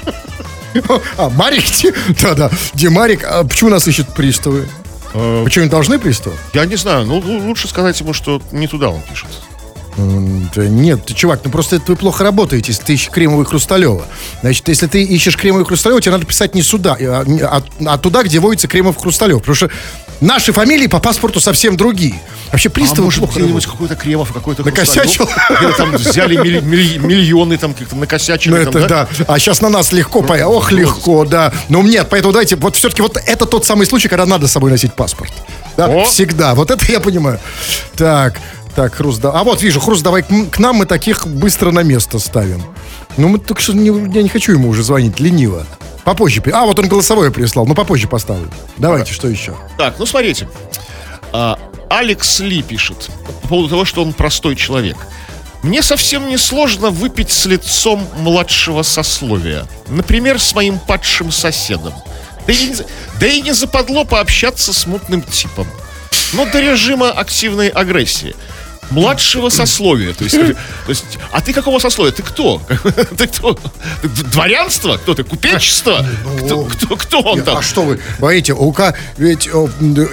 А, 1.16 1.30
Марик, 1.30 1.64
да-да, 2.22 2.50
Димарик. 2.74 3.24
А 3.24 3.42
почему 3.44 3.70
нас 3.70 3.88
ищут 3.88 4.08
приставы? 4.14 4.68
Э, 5.14 5.42
Почему 5.44 5.64
не 5.64 5.70
должны 5.70 5.98
приставы? 5.98 6.36
Я 6.52 6.66
не 6.66 6.76
знаю, 6.76 7.06
ну 7.06 7.18
лу- 7.20 7.46
лучше 7.46 7.66
сказать 7.68 7.98
ему, 8.00 8.12
что 8.12 8.42
не 8.52 8.68
туда 8.68 8.90
он 8.90 9.00
пишет. 9.00 9.28
Нет, 9.98 11.14
чувак, 11.14 11.40
ну 11.44 11.50
просто 11.50 11.76
это 11.76 11.86
вы 11.88 11.96
плохо 11.96 12.24
работаете, 12.24 12.72
если 12.72 12.84
ты 12.84 12.94
ищешь 12.94 13.10
кремовый 13.10 13.44
хрусталева. 13.46 14.04
Значит, 14.40 14.68
если 14.68 14.86
ты 14.86 15.02
ищешь 15.02 15.36
кремовый 15.36 15.66
хрусталева, 15.66 16.00
тебе 16.00 16.12
надо 16.12 16.26
писать 16.26 16.54
не 16.54 16.62
сюда, 16.62 16.96
а, 17.00 17.24
а- 17.42 17.62
а 17.86 17.98
туда, 17.98 18.22
где 18.22 18.38
водится 18.38 18.68
кремов 18.68 18.96
хрусталев. 18.96 19.38
Потому 19.38 19.54
что 19.56 19.70
наши 20.20 20.52
фамилии 20.52 20.86
по 20.86 21.00
паспорту 21.00 21.40
совсем 21.40 21.76
другие. 21.76 22.20
Вообще 22.50 22.68
А 22.68 22.72
приставы 22.72 23.02
может 23.02 23.20
быть, 23.20 23.28
плохо 23.28 23.40
где-нибудь 23.40 23.66
какой-то 23.66 23.94
Кремов, 23.94 24.32
какой-то 24.32 24.64
Накосячил? 24.64 25.28
Там 25.76 25.92
взяли 25.92 26.36
милли- 26.36 26.60
милли- 26.60 26.96
миллионы, 26.98 27.58
там 27.58 27.74
как-то 27.74 27.94
накосячили. 27.94 28.52
Ну, 28.52 28.56
это 28.56 28.86
да. 28.88 29.08
А 29.26 29.38
сейчас 29.38 29.60
на 29.60 29.68
нас 29.68 29.92
легко, 29.92 30.20
ох, 30.20 30.72
легко, 30.72 31.24
да. 31.26 31.52
Ну, 31.68 31.82
нет, 31.82 32.06
поэтому 32.08 32.32
давайте, 32.32 32.56
вот 32.56 32.76
все-таки 32.76 33.02
вот 33.02 33.18
это 33.26 33.44
тот 33.44 33.66
самый 33.66 33.86
случай, 33.86 34.08
когда 34.08 34.24
надо 34.24 34.48
с 34.48 34.52
собой 34.52 34.70
носить 34.70 34.94
паспорт. 34.94 35.32
Да, 35.76 36.04
всегда. 36.04 36.54
Вот 36.54 36.70
это 36.70 36.90
я 36.90 37.00
понимаю. 37.00 37.38
Так, 37.96 38.40
так, 38.78 38.94
Хруст, 38.94 39.20
да. 39.20 39.32
А 39.32 39.42
вот, 39.42 39.60
вижу, 39.60 39.80
Хруст, 39.80 40.04
давай 40.04 40.22
к, 40.22 40.56
нам 40.60 40.76
мы 40.76 40.86
таких 40.86 41.26
быстро 41.26 41.72
на 41.72 41.82
место 41.82 42.20
ставим. 42.20 42.62
Ну, 43.16 43.26
мы 43.26 43.40
так 43.40 43.58
что 43.58 43.72
не, 43.72 43.88
я 43.88 44.22
не 44.22 44.28
хочу 44.28 44.52
ему 44.52 44.68
уже 44.68 44.84
звонить, 44.84 45.18
лениво. 45.18 45.66
Попозже. 46.04 46.40
А, 46.52 46.64
вот 46.64 46.78
он 46.78 46.86
голосовое 46.86 47.32
прислал, 47.32 47.66
ну 47.66 47.74
попозже 47.74 48.06
поставлю. 48.06 48.48
Давайте, 48.76 49.12
что 49.12 49.26
еще? 49.26 49.56
Так, 49.78 49.96
ну 49.98 50.06
смотрите. 50.06 50.48
А, 51.32 51.58
Алекс 51.90 52.38
Ли 52.38 52.62
пишет 52.62 53.10
по 53.42 53.48
поводу 53.48 53.70
того, 53.70 53.84
что 53.84 54.00
он 54.00 54.12
простой 54.12 54.54
человек. 54.54 54.96
Мне 55.64 55.82
совсем 55.82 56.28
не 56.28 56.36
сложно 56.36 56.90
выпить 56.90 57.32
с 57.32 57.46
лицом 57.46 58.06
младшего 58.18 58.84
сословия. 58.84 59.66
Например, 59.88 60.38
с 60.38 60.54
моим 60.54 60.78
падшим 60.78 61.32
соседом. 61.32 61.94
Да 62.46 62.52
и, 62.52 62.76
да 63.18 63.26
и 63.26 63.40
не 63.40 63.50
западло 63.50 64.04
пообщаться 64.04 64.72
с 64.72 64.86
мутным 64.86 65.22
типом. 65.22 65.66
Но 66.32 66.46
до 66.46 66.60
режима 66.60 67.10
активной 67.10 67.70
агрессии. 67.70 68.36
Младшего 68.90 69.48
сословия. 69.50 70.14
То 70.14 70.24
есть, 70.24 70.36
то 70.36 70.54
есть, 70.88 71.04
а 71.32 71.40
ты 71.40 71.52
какого 71.52 71.78
сословия? 71.78 72.12
Ты 72.12 72.22
кто? 72.22 72.62
Ты 73.16 73.26
кто? 73.26 73.58
Дворянство? 74.32 74.96
Кто 74.96 75.14
ты? 75.14 75.24
Купечество? 75.24 76.04
Кто, 76.44 76.64
кто, 76.64 76.96
кто 76.96 77.20
он 77.20 77.42
там? 77.42 77.58
А 77.58 77.62
что 77.62 77.82
вы, 77.82 78.00
говорите, 78.18 78.52
у 78.52 78.72
ка- 78.72 78.94
ведь 79.16 79.48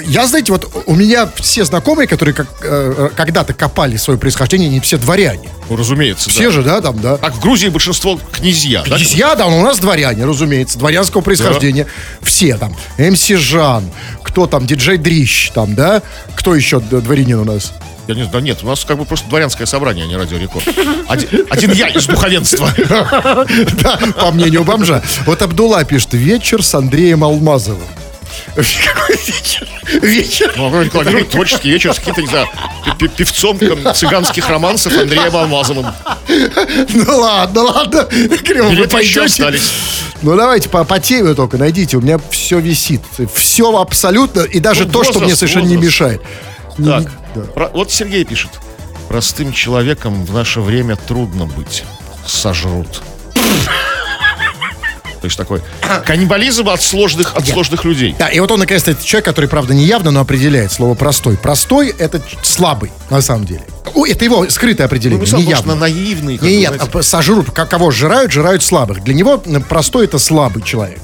я, 0.06 0.28
знаете, 0.28 0.52
вот 0.52 0.70
у 0.86 0.96
меня 0.96 1.30
все 1.36 1.64
знакомые, 1.66 2.08
которые 2.08 2.34
как, 2.34 2.48
э, 2.64 3.10
когда-то 3.16 3.54
копали 3.54 3.98
свое 3.98 4.20
происхождение, 4.20 4.70
не 4.70 4.80
все 4.80 4.98
дворяне. 4.98 5.50
Ну, 5.70 5.76
разумеется, 5.78 6.30
Все 6.30 6.46
да. 6.46 6.52
же, 6.52 6.64
да, 6.64 6.82
там, 6.82 7.00
да. 7.00 7.18
Так 7.18 7.34
в 7.36 7.40
Грузии 7.40 7.70
большинство 7.70 8.20
князья. 8.32 8.84
да? 8.88 8.98
Князья, 8.98 9.36
да, 9.36 9.50
ну, 9.50 9.60
у 9.60 9.64
нас 9.64 9.80
дворяне, 9.80 10.26
разумеется, 10.26 10.78
дворянского 10.78 11.22
происхождения. 11.22 11.88
Все 12.22 12.58
там. 12.58 12.76
МС 12.98 13.28
Жан, 13.28 13.90
кто 14.24 14.46
там, 14.48 14.66
диджей 14.68 14.98
Дрищ, 14.98 15.52
там, 15.52 15.74
да? 15.76 16.02
Кто 16.36 16.54
еще 16.56 16.80
дворянин 16.80 17.40
у 17.40 17.46
нас? 17.46 17.74
Я 18.08 18.14
не 18.16 18.22
знаю, 18.22 18.32
да 18.34 18.42
нет, 18.42 18.60
у 18.64 18.68
нас 18.68 18.86
как 18.86 18.98
бы 18.98 19.06
просто 19.06 19.28
дворянское 19.30 19.66
собрание, 19.66 20.06
а 20.06 20.08
не 20.08 20.16
радиорекорд. 20.16 20.68
Один, 21.08 21.46
один 21.50 21.72
я 21.72 21.88
из 21.90 22.06
духовенства. 22.06 22.70
Да, 23.82 24.00
по 24.20 24.32
мнению 24.32 24.64
бомжа. 24.64 25.02
Вот 25.26 25.42
Абдулла 25.42 25.84
пишет, 25.84 26.14
вечер 26.14 26.64
с 26.64 26.74
Андреем 26.76 27.24
Алмазовым. 27.24 27.88
Какой 28.56 29.18
вечер? 29.18 29.68
Вечер. 30.02 30.54
Ну, 30.56 30.70
вроде 30.70 30.90
как, 30.90 31.30
творческий 31.30 31.70
вечер 31.70 31.94
с 31.94 32.00
каким-то, 32.00 32.22
не 32.22 32.28
знаю, 32.28 32.48
певцом 33.18 33.60
цыганских 33.96 34.48
романсов 34.50 34.98
Андреем 34.98 35.36
Алмазовым. 35.36 35.88
Ну 36.90 37.18
ладно, 37.20 37.62
ладно. 37.64 38.04
Криво, 38.44 38.70
вы 38.70 38.88
пойдете? 38.88 39.22
остались. 39.24 39.72
Ну 40.22 40.36
давайте 40.36 40.70
по, 40.70 40.84
по 40.84 41.00
теме 41.00 41.34
только 41.34 41.58
найдите. 41.58 41.98
У 41.98 42.02
меня 42.02 42.20
все 42.32 42.60
висит. 42.60 43.02
Все 43.34 43.78
абсолютно. 43.78 44.42
И 44.42 44.60
даже 44.60 44.86
Ну, 44.86 44.92
то, 44.92 45.04
что 45.04 45.14
мне 45.20 45.22
возраст, 45.34 45.40
совершенно 45.40 45.68
не 45.68 45.76
возраст. 45.78 45.94
мешает. 46.00 46.22
Так, 46.78 47.10
да. 47.36 47.42
про- 47.42 47.70
вот 47.70 47.92
Сергей 47.92 48.26
пишет. 48.26 48.52
Простым 49.08 49.54
человеком 49.54 50.26
в 50.26 50.34
наше 50.34 50.62
время 50.62 50.96
трудно 50.96 51.46
быть. 51.46 51.84
Сожрут. 52.26 53.02
То 55.22 55.28
есть 55.28 55.38
такой 55.38 55.62
каннибализм 56.06 56.70
от 56.70 56.82
сложных, 56.82 57.36
от 57.36 57.48
сложных 57.48 57.84
людей. 57.84 58.16
Да, 58.18 58.28
и 58.28 58.40
вот 58.40 58.52
он, 58.52 58.60
наконец-то, 58.60 58.96
человек, 58.96 59.26
который, 59.26 59.50
правда, 59.50 59.74
не 59.74 59.86
явно, 59.86 60.12
но 60.12 60.20
определяет 60.20 60.72
слово 60.72 60.94
простой. 60.94 61.38
Простой 61.38 61.90
это 61.90 62.22
слабый, 62.44 62.92
на 63.10 63.22
самом 63.22 63.46
деле. 63.46 63.64
О, 63.94 64.06
это 64.06 64.26
его 64.26 64.50
скрытое 64.50 64.86
Ну, 64.86 64.88
определение, 64.88 65.28
сам, 65.28 65.40
не 65.40 65.46
явно. 65.50 65.76
на 65.76 65.82
наивный. 65.82 66.38
Не, 66.42 66.58
нет, 66.58 66.82
сожрут, 67.02 67.52
кого 67.52 67.92
жирают, 67.92 68.32
жирают 68.32 68.64
слабых. 68.64 69.04
Для 69.04 69.14
него 69.14 69.38
простой 69.70 70.06
это 70.06 70.18
слабый 70.20 70.64
человек. 70.64 71.00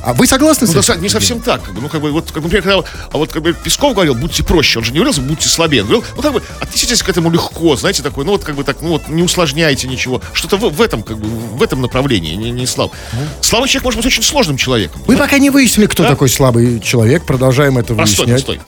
А 0.00 0.14
вы 0.14 0.26
согласны 0.26 0.66
Ну, 0.66 0.80
с 0.82 0.86
да, 0.86 0.92
этим? 0.94 1.02
не 1.02 1.08
совсем 1.08 1.40
так. 1.40 1.62
как 1.64 1.74
бы, 1.74 1.80
Ну, 1.80 1.88
как 1.88 2.00
бы, 2.00 2.10
вот, 2.12 2.30
как, 2.30 2.42
например, 2.42 2.62
когда, 2.62 2.78
а 3.12 3.16
вот, 3.18 3.32
как 3.32 3.42
бы, 3.42 3.52
Песков 3.52 3.94
говорил, 3.94 4.14
будьте 4.14 4.42
проще. 4.44 4.78
Он 4.78 4.84
же 4.84 4.92
не 4.92 5.00
говорил, 5.00 5.20
будьте 5.22 5.48
слабее. 5.48 5.82
Он 5.82 5.88
говорил, 5.88 6.04
ну, 6.16 6.22
как 6.22 6.32
бы, 6.32 6.42
отнеситесь 6.60 7.02
к 7.02 7.08
этому 7.08 7.30
легко, 7.30 7.76
знаете, 7.76 8.02
такой, 8.02 8.24
ну, 8.24 8.32
вот, 8.32 8.44
как 8.44 8.54
бы, 8.54 8.64
так, 8.64 8.80
ну, 8.80 8.90
вот, 8.90 9.08
не 9.08 9.22
усложняйте 9.22 9.88
ничего. 9.88 10.22
Что-то 10.32 10.56
в, 10.56 10.70
в 10.74 10.80
этом, 10.80 11.02
как 11.02 11.18
бы, 11.18 11.28
в 11.28 11.62
этом 11.62 11.80
направлении, 11.82 12.34
не, 12.36 12.50
не 12.50 12.66
слаб. 12.66 12.92
Слабый 13.40 13.68
человек 13.68 13.84
может 13.84 13.98
быть 13.98 14.06
очень 14.06 14.22
сложным 14.22 14.56
человеком. 14.56 15.02
Мы 15.06 15.16
пока 15.16 15.38
не 15.38 15.50
выяснили, 15.50 15.86
кто 15.86 16.04
Да? 16.04 16.10
такой 16.10 16.28
слабый 16.28 16.80
человек. 16.80 17.24
Продолжаем 17.24 17.76
это 17.78 17.94
Простой, 17.94 18.26
выяснять. 18.26 18.44
простой. 18.46 18.60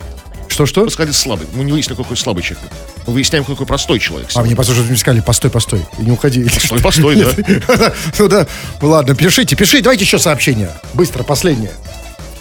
Что-что? 0.49 0.83
Вы 0.83 0.91
сказали 0.91 1.13
слабый. 1.13 1.47
Мы 1.55 1.63
не 1.65 1.71
выяснили, 1.73 1.97
какой 1.97 2.17
слабый 2.17 2.43
человек. 2.43 2.69
Выясняем, 3.11 3.45
какой 3.45 3.67
простой 3.67 3.99
человек. 3.99 4.29
А 4.35 4.43
мне 4.43 4.55
послушайте, 4.55 4.89
мне 4.91 4.99
сказали, 4.99 5.21
постой, 5.21 5.51
постой, 5.51 5.87
и 5.99 6.03
не 6.03 6.13
уходи. 6.13 6.45
Постой, 6.45 6.81
постой, 6.81 7.17
да. 7.17 7.93
Ну 8.19 8.29
да, 8.29 8.47
ладно, 8.81 9.15
пишите, 9.15 9.57
пишите, 9.57 9.83
давайте 9.83 10.05
еще 10.05 10.19
сообщение. 10.19 10.71
Быстро, 10.95 11.23
последнее. 11.23 11.73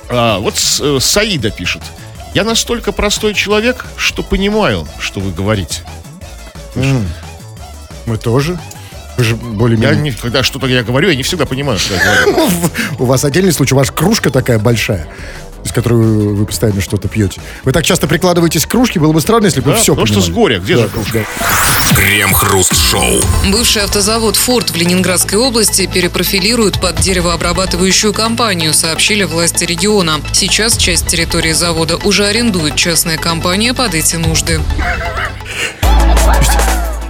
А, 0.10 0.40
вот 0.40 0.56
э, 0.82 0.98
Саида 1.00 1.52
пишет. 1.52 1.82
Я 2.34 2.44
настолько 2.44 2.92
простой 2.92 3.34
человек, 3.34 3.86
что 3.98 4.24
понимаю, 4.24 4.88
что 5.00 5.20
вы 5.20 5.32
говорите. 5.32 5.82
Мы 8.06 8.18
тоже. 8.18 8.60
Вы 9.18 9.24
же 9.24 9.36
Я 9.36 9.50
более-менее... 9.50 10.02
не, 10.02 10.12
когда 10.12 10.44
что-то 10.44 10.66
я 10.68 10.82
говорю, 10.82 11.10
я 11.10 11.16
не 11.16 11.24
всегда 11.24 11.46
понимаю, 11.46 11.78
что 11.78 11.96
я 11.96 12.24
говорю. 12.26 12.50
У 13.00 13.06
вас 13.06 13.26
отдельный 13.26 13.52
случай, 13.52 13.74
у 13.74 13.78
вас 13.78 13.92
кружка 13.92 14.30
такая 14.30 14.60
большая, 14.60 15.08
из 15.64 15.72
которой 15.72 15.96
вы 15.96 16.46
постоянно 16.46 16.82
что-то 16.82 17.08
пьете. 17.08 17.42
Вы 17.64 17.72
так 17.72 17.84
часто 17.84 18.08
прикладываетесь 18.08 18.66
к 18.66 18.70
кружке, 18.70 19.00
было 19.00 19.12
бы 19.12 19.22
странно, 19.22 19.46
если 19.46 19.62
бы 19.62 19.68
вы 19.68 19.74
Да, 19.74 19.80
все 19.80 19.94
потому 19.94 20.08
что 20.08 20.22
с 20.22 20.30
горя. 20.30 20.60
Где 20.60 20.78
же 20.78 20.88
кружка? 20.88 21.26
Крем-хруст-шоу. 21.96 23.22
Бывший 23.52 23.84
автозавод 23.84 24.36
«Форд» 24.36 24.72
в 24.72 24.76
Ленинградской 24.76 25.40
области 25.40 25.88
перепрофилируют 25.88 26.80
под 26.80 26.98
деревообрабатывающую 26.98 28.14
компанию, 28.14 28.74
сообщили 28.74 29.24
власти 29.24 29.64
региона. 29.64 30.22
Сейчас 30.34 30.78
часть 30.78 31.08
территории 31.08 31.54
завода 31.54 31.98
уже 31.98 32.26
арендует 32.26 32.76
частная 32.76 33.18
компания 33.18 33.74
под 33.74 33.96
эти 33.96 34.16
нужды. 34.16 34.60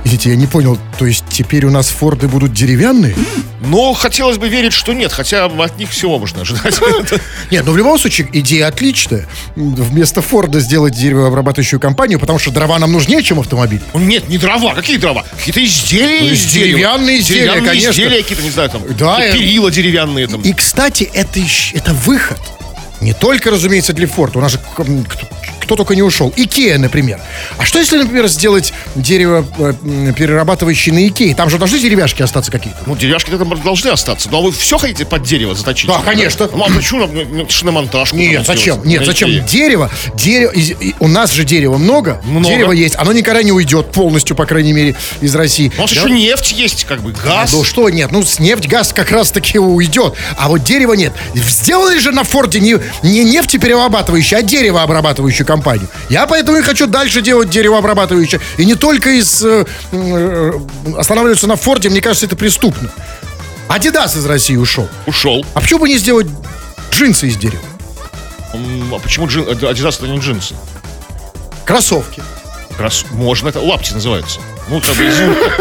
Извините, 0.10 0.32
я 0.32 0.36
не 0.38 0.48
понял, 0.48 0.76
то 0.98 1.06
есть 1.06 1.24
теперь 1.30 1.66
у 1.66 1.70
нас 1.70 1.90
форды 1.90 2.28
будут 2.28 2.52
деревянные? 2.52 3.16
Но 3.62 3.94
хотелось 3.94 4.40
бы 4.40 4.50
верить, 4.50 4.74
что 4.74 4.94
нет, 4.94 5.12
хотя 5.14 5.46
от 5.46 5.78
них 5.78 5.92
всего 5.92 6.18
можно 6.18 6.42
ожидать. 6.42 6.80
Нет, 7.52 7.64
ну 7.64 7.74
в 7.74 7.78
любом 7.78 8.00
случае 8.00 8.28
идея 8.34 8.70
отличная. 8.70 9.28
Вместо 9.56 10.24
Форда 10.24 10.62
сделать 10.62 10.96
деревообрабатывающую 10.96 11.80
компанию, 11.80 12.20
потому 12.20 12.40
что 12.40 12.50
дрова 12.50 12.80
нам 12.80 12.92
нужнее, 12.92 13.22
чем 13.22 13.40
автомобиль. 13.40 13.82
Нет, 13.94 14.30
не 14.30 14.40
дрова. 14.40 14.74
Какие 14.74 14.98
дрова? 14.98 15.24
Какие-то 15.38 15.64
изделия 15.64 16.22
Ну, 16.22 16.28
из 16.34 16.46
деревянные 16.46 17.20
изделия, 17.20 17.62
конечно. 17.62 17.92
изделия 17.92 18.24
какие-то, 18.24 18.44
не 18.44 18.50
знаю, 18.50 18.70
там. 18.72 18.82
Э, 18.86 19.32
перила 19.32 19.70
деревянные. 19.70 20.28
И, 20.44 20.54
кстати, 20.54 21.08
это, 21.14 21.40
выход. 21.94 22.40
Не 23.00 23.14
только, 23.14 23.52
разумеется, 23.52 23.94
для 23.94 24.08
Форда. 24.08 24.40
У 24.40 24.42
нас 24.42 24.54
же 24.54 24.60
кто, 25.70 25.76
только 25.76 25.94
не 25.94 26.02
ушел. 26.02 26.34
Икея, 26.36 26.80
например. 26.80 27.20
А 27.60 27.64
что 27.64 27.78
если, 27.78 27.98
например, 28.00 28.28
сделать 28.28 28.74
дерево 28.96 29.46
э, 29.60 30.14
перерабатывающее 30.18 30.96
на 30.96 31.08
Икее? 31.08 31.36
Там 31.36 31.48
же 31.52 31.60
должны 31.60 31.78
деревяшки 31.78 32.24
остаться 32.24 32.52
какие-то. 32.52 32.80
Ну, 32.88 32.96
деревяшки 32.96 33.30
там 33.30 33.62
должны 33.62 33.90
остаться. 33.90 34.30
Ну, 34.32 34.40
а 34.40 34.42
вы 34.42 34.52
все 34.52 34.80
хотите 34.80 35.06
под 35.06 35.22
дерево 35.22 35.54
заточить? 35.54 35.88
Да, 35.88 36.02
конечно. 36.04 36.50
Ну, 36.52 36.64
а 36.64 36.72
почему 36.72 37.02
нам 37.02 37.12
ну, 37.14 37.48
шиномонтажку? 37.48 38.16
Нет, 38.18 38.48
зачем? 38.48 38.78
сделать? 38.78 38.86
Нет, 38.86 39.00
На 39.02 39.06
зачем? 39.06 39.30
Икее? 39.30 39.42
Дерево, 39.48 39.92
дерево, 40.16 40.52
из- 40.54 40.72
и- 40.72 40.96
у 41.00 41.08
нас 41.08 41.32
же 41.34 41.44
дерева 41.44 41.78
много, 41.78 42.20
Много. 42.26 42.48
дерево 42.48 42.72
есть, 42.72 42.96
оно 42.98 43.14
никогда 43.14 43.44
не 43.44 43.52
уйдет 43.52 43.92
полностью, 43.92 44.36
по 44.36 44.48
крайней 44.48 44.74
мере, 44.74 44.96
из 45.22 45.36
России. 45.36 45.72
У 45.78 45.82
нас 45.82 45.94
Да? 45.94 46.02
еще 46.02 46.10
нефть 46.10 46.52
есть, 46.54 46.86
как 46.86 47.02
бы, 47.02 47.12
газ. 47.12 47.54
Ну 47.54 47.64
что, 47.64 47.92
нет, 47.92 48.12
ну 48.12 48.24
нефть, 48.40 48.68
газ 48.68 48.92
как 48.92 49.12
раз 49.12 49.30
таки 49.30 49.60
уйдет, 49.60 50.16
а 50.36 50.48
вот 50.50 50.64
дерева 50.64 50.94
нет. 50.94 51.14
Сделали 51.36 52.00
же 52.00 52.12
на 52.12 52.24
Форде 52.24 52.60
не, 52.60 52.76
не 53.04 53.24
нефтеперерабатывающую, 53.24 54.40
а 54.40 54.42
деревообрабатывающую 54.42 55.46
компанию. 55.46 55.59
Я 56.10 56.26
поэтому 56.28 56.58
и 56.58 56.62
хочу 56.62 56.88
дальше 56.88 57.22
делать 57.22 57.50
деревообрабатывающее. 57.50 58.40
И 58.58 58.66
не 58.66 58.76
только 58.76 59.10
из 59.12 59.44
э, 59.44 59.66
э, 59.92 60.52
останавливаться 60.98 61.48
на 61.48 61.56
Форде, 61.56 61.90
мне 61.90 62.02
кажется, 62.02 62.26
это 62.26 62.36
преступно. 62.36 62.90
Адидас 63.68 64.16
из 64.16 64.26
России 64.26 64.56
ушел. 64.56 64.88
Ушел. 65.06 65.46
А 65.54 65.62
почему 65.62 65.82
бы 65.82 65.90
не 65.90 65.98
сделать 65.98 66.28
джинсы 66.92 67.28
из 67.28 67.38
дерева? 67.38 67.64
М, 68.54 68.94
А 68.94 69.00
почему 69.00 69.28
джин, 69.28 69.44
Adidas 69.44 69.98
это 69.98 70.08
не 70.08 70.18
джинсы? 70.20 70.56
Кроссовки. 71.66 72.24
Как 72.70 72.80
раз 72.80 73.06
можно, 73.12 73.50
это 73.50 73.60
лапти 73.60 73.94
называются. 73.94 74.40
Ну, 74.70 74.80
изюмка. 74.80 75.52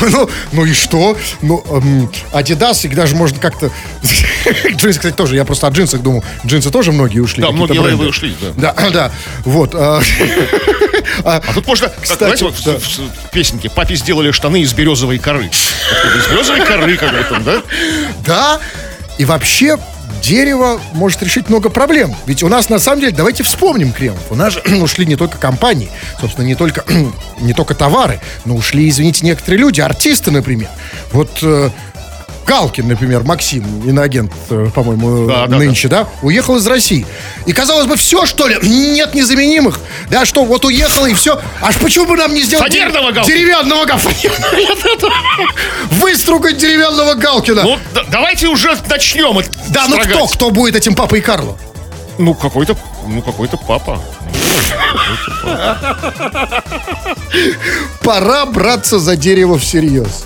Ну, 0.00 0.28
ну 0.52 0.64
и 0.64 0.72
что? 0.72 1.16
Ну, 1.40 1.64
эм, 1.70 2.10
Adidas, 2.32 2.86
их 2.86 2.94
даже 2.94 3.14
можно 3.16 3.38
как-то 3.38 3.70
Джинсы, 4.70 4.98
кстати, 4.98 5.14
тоже. 5.14 5.36
Я 5.36 5.44
просто 5.44 5.66
о 5.66 5.70
джинсах 5.70 6.02
думал. 6.02 6.24
Джинсы 6.44 6.70
тоже 6.70 6.92
многие 6.92 7.20
ушли. 7.20 7.42
Да, 7.42 7.50
многие 7.50 7.80
бренды. 7.80 8.04
ушли, 8.06 8.34
да. 8.56 8.74
Да, 8.74 8.90
да. 8.90 9.10
Вот. 9.44 9.74
а, 9.74 10.00
А 11.24 11.40
тут 11.54 11.66
можно, 11.66 11.88
как, 11.88 12.02
Кстати, 12.02 12.18
знаете, 12.18 12.44
вот 12.44 12.54
в, 12.54 13.30
песенке 13.32 13.70
«Папе 13.70 13.94
сделали 13.96 14.30
штаны 14.30 14.62
из 14.62 14.72
березовой 14.72 15.18
коры». 15.18 15.46
Из 15.46 16.26
березовой 16.30 16.64
коры, 16.64 16.96
как 16.96 17.12
бы 17.12 17.24
там, 17.28 17.44
да? 17.44 17.62
Да. 18.26 18.60
И 19.18 19.24
вообще 19.24 19.78
дерево 20.22 20.80
может 20.92 21.22
решить 21.22 21.48
много 21.48 21.68
проблем. 21.68 22.14
Ведь 22.26 22.42
у 22.42 22.48
нас, 22.48 22.70
на 22.70 22.78
самом 22.78 23.00
деле, 23.00 23.12
давайте 23.12 23.42
вспомним 23.42 23.92
Кремов. 23.92 24.30
У 24.30 24.34
нас 24.34 24.54
же 24.54 24.62
ушли 24.80 25.04
не 25.04 25.16
только 25.16 25.36
компании, 25.36 25.90
собственно, 26.20 26.46
не 26.46 26.54
только, 26.54 26.84
не 27.40 27.52
только 27.52 27.74
товары, 27.74 28.20
но 28.44 28.54
ушли, 28.54 28.88
извините, 28.88 29.26
некоторые 29.26 29.60
люди, 29.60 29.80
артисты, 29.80 30.30
например. 30.30 30.68
Вот 31.12 31.40
э, 31.42 31.70
Галкин, 32.46 32.88
например, 32.88 33.22
Максим, 33.22 33.64
иноагент, 33.88 34.32
э, 34.50 34.68
по-моему, 34.74 35.26
Да, 35.26 35.44
э, 35.44 35.48
да, 35.48 35.56
нынче, 35.56 35.88
да. 35.88 36.08
уехал 36.22 36.56
из 36.56 36.66
России. 36.66 37.06
И, 37.46 37.52
казалось 37.52 37.86
бы, 37.86 37.96
все, 37.96 38.26
что 38.26 38.48
ли, 38.48 38.58
нет 38.62 39.14
незаменимых. 39.14 39.78
Да, 40.10 40.24
что, 40.24 40.44
вот 40.44 40.64
уехал 40.64 41.06
и 41.06 41.14
все. 41.14 41.40
Аж 41.60 41.76
почему 41.76 42.06
бы 42.06 42.16
нам 42.16 42.34
не 42.34 42.42
сделать... 42.42 42.72
Фанерного 42.72 43.12
Галкина. 43.12 43.36
Деревянного 43.36 43.84
Галкина. 43.84 44.34
Выстругать 45.90 46.58
деревянного 46.58 47.14
Галкина. 47.14 47.62
Ну, 47.62 47.78
да- 47.94 48.04
давайте 48.10 48.48
уже 48.48 48.76
начнем 48.88 49.42
Да, 49.68 49.86
ну 49.88 49.98
кто, 49.98 50.26
кто 50.26 50.50
будет 50.50 50.76
этим 50.76 50.94
папой 50.94 51.20
Карло? 51.20 51.56
Ну, 52.18 52.34
какой-то, 52.34 52.76
ну, 53.06 53.22
какой-то 53.22 53.56
папа. 53.56 54.00
Пора 58.02 58.46
браться 58.46 58.98
за 58.98 59.16
дерево 59.16 59.58
всерьез. 59.58 60.24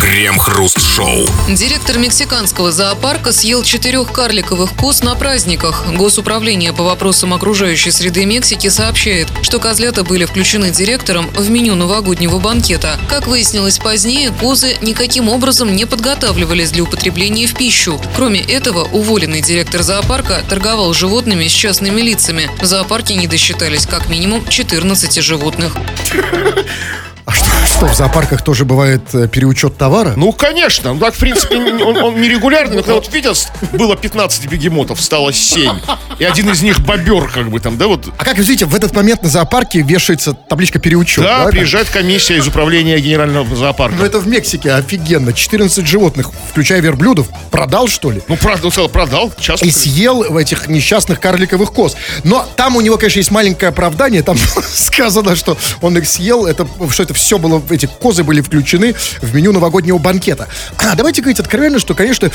Крем-хруст-шоу. 0.00 1.26
Директор 1.50 1.98
мексиканского 1.98 2.72
зоопарка 2.72 3.32
съел 3.32 3.62
четырех 3.62 4.10
карликовых 4.10 4.72
коз 4.72 5.02
на 5.02 5.14
праздниках. 5.14 5.84
Госуправление 5.92 6.72
по 6.72 6.84
вопросам 6.84 7.34
окружающей 7.34 7.90
среды 7.90 8.24
Мексики 8.24 8.68
сообщает, 8.68 9.28
что 9.42 9.58
козлята 9.58 10.02
были 10.02 10.24
включены 10.24 10.70
директором 10.70 11.28
в 11.34 11.50
меню 11.50 11.74
новогоднего 11.74 12.38
банкета. 12.38 12.98
Как 13.10 13.26
выяснилось 13.26 13.78
позднее, 13.78 14.30
козы 14.30 14.78
никаким 14.80 15.28
образом 15.28 15.76
не 15.76 15.84
подготавливались 15.84 16.70
для 16.70 16.84
употребления 16.84 17.46
в 17.46 17.54
пищу. 17.54 18.00
Кроме 18.16 18.40
этого, 18.40 18.84
уволенный 18.84 19.42
директор 19.42 19.82
зоопарка 19.82 20.42
торговал 20.48 20.94
животными 20.94 21.46
с 21.46 21.52
частными 21.52 22.00
лицами. 22.00 22.50
В 22.60 22.64
зоопарке 22.64 23.16
не 23.16 23.26
досчитались 23.26 23.84
как 23.84 24.08
минимум 24.08 24.48
14 24.48 25.22
животных. 25.22 25.76
А 27.30 27.32
что, 27.32 27.46
что, 27.64 27.86
в 27.86 27.94
зоопарках 27.94 28.42
тоже 28.42 28.64
бывает 28.64 29.02
э, 29.14 29.28
переучет 29.28 29.76
товара? 29.78 30.14
Ну, 30.16 30.32
конечно. 30.32 30.92
Ну, 30.92 30.98
так, 30.98 31.14
в 31.14 31.18
принципе, 31.18 31.58
он, 31.58 31.96
он 31.96 32.20
нерегулярный. 32.20 32.74
Но 32.76 32.82
когда 32.82 32.94
вот 32.94 33.12
видел, 33.14 33.34
было 33.72 33.96
15 33.96 34.46
бегемотов, 34.46 35.00
стало 35.00 35.32
7. 35.32 35.78
И 36.18 36.24
один 36.24 36.50
из 36.50 36.60
них 36.62 36.80
бобер, 36.80 37.30
как 37.30 37.48
бы 37.48 37.60
там, 37.60 37.78
да, 37.78 37.86
вот. 37.86 38.08
А 38.18 38.24
как 38.24 38.36
видите, 38.36 38.64
в 38.64 38.74
этот 38.74 38.96
момент 38.96 39.22
на 39.22 39.28
зоопарке 39.28 39.82
вешается 39.82 40.32
табличка 40.32 40.80
переучет. 40.80 41.22
Да, 41.22 41.44
как? 41.44 41.52
приезжает 41.52 41.88
комиссия 41.88 42.36
из 42.36 42.48
управления 42.48 42.98
генерального 42.98 43.54
зоопарка. 43.54 43.96
Ну 43.96 44.04
это 44.04 44.18
в 44.18 44.26
Мексике 44.26 44.72
офигенно. 44.72 45.32
14 45.32 45.86
животных, 45.86 46.30
включая 46.50 46.80
верблюдов, 46.80 47.28
продал 47.52 47.86
что 47.86 48.10
ли? 48.10 48.22
Ну, 48.26 48.36
сказал, 48.36 48.88
продал, 48.88 49.32
час. 49.38 49.62
И 49.62 49.70
съел 49.70 50.24
в 50.24 50.36
этих 50.36 50.66
несчастных 50.66 51.20
карликовых 51.20 51.72
коз. 51.72 51.96
Но 52.24 52.44
там 52.56 52.74
у 52.74 52.80
него, 52.80 52.98
конечно, 52.98 53.20
есть 53.20 53.30
маленькое 53.30 53.68
оправдание. 53.68 54.24
Там 54.24 54.36
сказано, 54.74 55.36
что 55.36 55.56
он 55.80 55.96
их 55.96 56.08
съел, 56.08 56.46
это, 56.46 56.66
что 56.90 57.04
это 57.04 57.19
все 57.20 57.38
было, 57.38 57.62
эти 57.70 57.86
козы 57.86 58.24
были 58.24 58.40
включены 58.40 58.94
в 59.20 59.34
меню 59.34 59.52
новогоднего 59.52 59.98
банкета. 59.98 60.48
А 60.78 60.94
давайте 60.96 61.20
говорить 61.20 61.40
откровенно, 61.40 61.78
что, 61.78 61.94
конечно, 61.94 62.30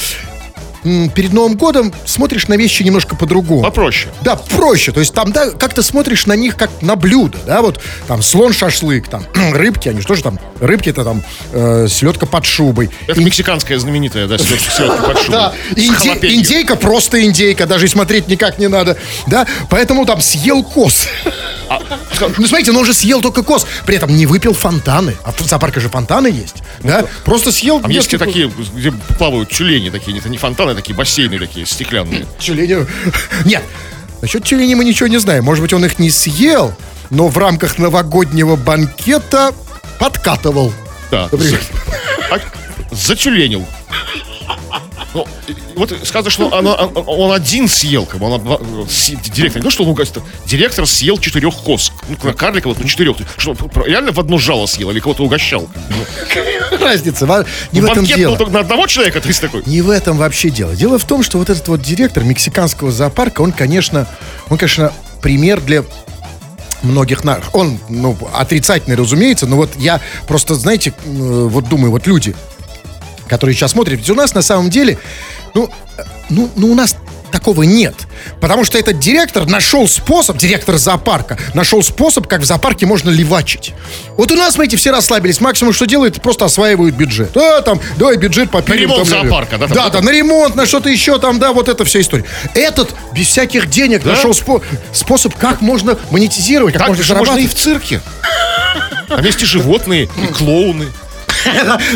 перед 1.15 1.34
Новым 1.34 1.58
годом 1.58 1.91
смотришь 2.06 2.48
на 2.48 2.54
вещи 2.58 2.84
немножко 2.84 3.15
по-другому. 3.15 3.63
Попроще. 3.63 4.13
Да, 4.21 4.36
проще. 4.36 4.91
То 4.91 5.00
есть 5.00 5.15
там, 5.15 5.32
да, 5.32 5.50
как-то 5.50 5.82
смотришь 5.82 6.28
на 6.28 6.34
них 6.36 6.56
как 6.56 6.69
на 6.82 6.95
блюдо, 6.95 7.39
да, 7.48 7.62
вот 7.63 7.82
там 8.08 8.19
слон-шашлык, 8.19 9.10
там 9.10 9.26
рыбки, 9.54 9.89
они 9.89 10.02
же 10.02 10.06
тоже 10.08 10.21
там, 10.21 10.39
рыбки 10.60 10.89
это 10.89 11.04
там 11.04 11.24
э, 11.54 11.88
селедка 11.89 12.28
под 12.28 12.45
шубой. 12.45 12.91
Это 13.08 13.19
мексиканская 13.19 13.80
знаменитая, 13.80 14.28
да, 14.28 14.38
селедка, 14.38 14.71
селедка 14.71 15.02
под 15.02 15.17
шубой. 15.24 15.32
Да, 15.32 15.54
инди- 15.76 16.36
индейка 16.36 16.76
просто 16.76 17.26
индейка, 17.26 17.65
даже 17.65 17.86
и 17.86 17.89
смотреть 17.89 18.28
никак 18.28 18.60
не 18.60 18.67
надо, 18.67 18.95
да, 19.26 19.48
поэтому 19.71 20.06
там 20.06 20.21
съел 20.21 20.63
коз. 20.63 21.08
Ну, 22.38 22.45
смотрите, 22.47 22.71
но 22.71 22.80
он 22.80 22.86
же 22.86 22.93
съел 22.93 23.21
только 23.21 23.43
коз, 23.43 23.65
при 23.86 23.95
этом 23.97 24.15
не 24.15 24.25
выпил 24.25 24.54
фонтаны, 24.54 25.15
а 25.23 25.32
в 25.32 25.39
зоопарке 25.41 25.80
же 25.80 25.89
фонтаны 25.89 26.28
есть, 26.28 26.63
да, 26.82 27.06
просто 27.23 27.51
съел... 27.51 27.80
Там 27.82 27.91
есть 27.91 28.12
несколько- 28.12 28.25
такие, 28.25 28.51
где 28.73 28.91
плавают 29.17 29.49
тюлени 29.49 29.89
такие, 29.89 30.17
это 30.17 30.30
не 30.30 30.38
фонтаны, 30.38 30.71
а 30.71 30.75
такие 30.75 30.95
бассейны 30.95 31.39
такие 31.39 31.65
стеклянные. 31.65 32.25
Тюлени... 32.39 32.86
Нет, 33.45 33.63
насчет 34.21 34.43
тюленей 34.43 34.75
мы 34.75 34.86
ничего 34.86 35.08
не 35.08 35.17
знаем. 35.17 35.43
Может 35.43 35.62
быть, 35.62 35.73
он 35.73 35.84
их 35.86 35.99
не 35.99 36.10
съел, 36.10 36.73
но 37.10 37.28
в 37.28 37.38
рамках 37.38 37.78
новогоднего 37.78 38.56
банкета 38.56 39.51
подкатывал. 39.99 40.73
Да. 41.12 41.30
Например. 41.32 41.62
А, 42.32 42.39
Затюленил. 42.91 43.65
Ну, 45.15 45.25
вот 45.78 45.93
сказано, 46.04 46.30
что 46.30 46.54
она- 46.54 46.73
он, 46.75 47.32
один 47.32 47.69
съел, 47.69 48.06
как 48.06 48.19
бы, 48.19 48.28
он, 48.28 48.60
директор, 49.34 49.62
не 49.62 49.63
то, 49.63 49.71
что 49.71 49.84
он 49.84 49.89
угостил, 49.89 50.21
директор 50.45 50.86
съел 50.86 51.17
четырех 51.17 51.56
коз, 51.56 51.93
ну, 52.10 52.34
карлика, 52.34 52.67
вот, 52.67 52.80
ну, 52.80 52.86
четырех, 52.86 53.15
что, 53.38 53.56
реально 53.86 54.12
в 54.12 54.19
одно 54.19 54.38
жало 54.38 54.65
съел 54.65 54.91
или 54.91 54.99
кого-то 54.99 55.23
угощал? 55.23 55.69
Разница, 56.82 57.45
не 57.71 57.82
в 57.82 57.86
этом 57.86 57.97
Банкет 57.99 58.17
дело. 58.17 58.38
только 58.38 58.51
на 58.51 58.60
одного 58.60 58.88
человека, 58.88 59.21
есть 59.25 59.41
такой. 59.41 59.63
Не 59.65 59.82
в 59.82 59.89
этом 59.89 60.17
вообще 60.17 60.49
дело. 60.49 60.75
Дело 60.75 60.99
в 60.99 61.06
том, 61.06 61.23
что 61.23 61.38
вот 61.38 61.49
этот 61.49 61.67
вот 61.67 61.82
директор 61.82 62.23
мексиканского 62.23 62.91
зоопарка, 62.91 63.41
он, 63.41 63.54
конечно, 63.54 64.08
он, 64.49 64.58
конечно, 64.58 64.91
пример 65.21 65.62
для 65.62 65.84
многих 66.84 67.23
на... 67.23 67.39
Он, 67.54 67.80
ну, 67.89 68.17
отрицательный, 68.34 68.95
разумеется, 68.97 69.47
но 69.47 69.56
вот 69.56 69.71
я 69.78 70.01
просто, 70.28 70.56
знаете, 70.56 70.93
э, 71.06 71.10
вот 71.10 71.67
думаю, 71.69 71.91
вот 71.91 72.06
люди, 72.06 72.36
которые 73.27 73.55
сейчас 73.55 73.71
смотрят, 73.71 73.99
ведь 73.99 74.09
у 74.09 74.15
нас 74.15 74.33
на 74.33 74.41
самом 74.41 74.69
деле, 74.69 74.97
ну, 75.53 75.69
ну, 76.29 76.49
ну 76.55 76.71
у 76.71 76.75
нас 76.75 76.95
такого 77.31 77.63
нет. 77.63 77.95
Потому 78.39 78.63
что 78.63 78.77
этот 78.77 78.99
директор 78.99 79.45
нашел 79.45 79.88
способ, 79.89 80.38
директор 80.38 80.77
зоопарка, 80.77 81.38
нашел 81.53 81.83
способ, 81.83 82.27
как 82.27 82.41
в 82.41 82.45
зоопарке 82.45 82.85
можно 82.85 83.09
левачить. 83.09 83.73
Вот 84.15 84.31
у 84.31 84.35
нас, 84.35 84.53
смотрите, 84.53 84.77
все 84.77 84.91
расслабились. 84.91 85.41
Максимум, 85.41 85.73
что 85.73 85.85
делают, 85.85 86.21
просто 86.21 86.45
осваивают 86.45 86.95
бюджет. 86.95 87.31
Да, 87.33 87.61
там, 87.61 87.81
давай 87.97 88.15
бюджет 88.17 88.51
попилим. 88.51 88.83
ремонт 88.83 89.09
там, 89.09 89.21
зоопарка, 89.21 89.57
да, 89.57 89.67
там, 89.67 89.75
Да, 89.75 89.83
да, 89.85 89.89
да, 89.89 90.01
на 90.01 90.09
ремонт, 90.11 90.55
на 90.55 90.65
что-то 90.65 90.89
еще 90.89 91.19
там, 91.19 91.39
да, 91.39 91.51
вот 91.51 91.67
эта 91.67 91.83
вся 91.83 91.99
история. 91.99 92.23
Этот 92.53 92.95
без 93.13 93.27
всяких 93.27 93.69
денег 93.69 94.05
нашел 94.05 94.31
спо- 94.31 94.63
способ, 94.93 95.35
как 95.35 95.59
можно 95.61 95.97
монетизировать, 96.11 96.73
как 96.73 96.83
Так 96.83 96.89
можно 96.89 97.03
же 97.03 97.15
можно 97.15 97.38
и 97.38 97.47
в 97.47 97.53
цирке. 97.53 98.01
Там 99.09 99.23
есть 99.23 99.41
и 99.41 99.45
животные, 99.45 100.05
и 100.05 100.27
клоуны, 100.33 100.88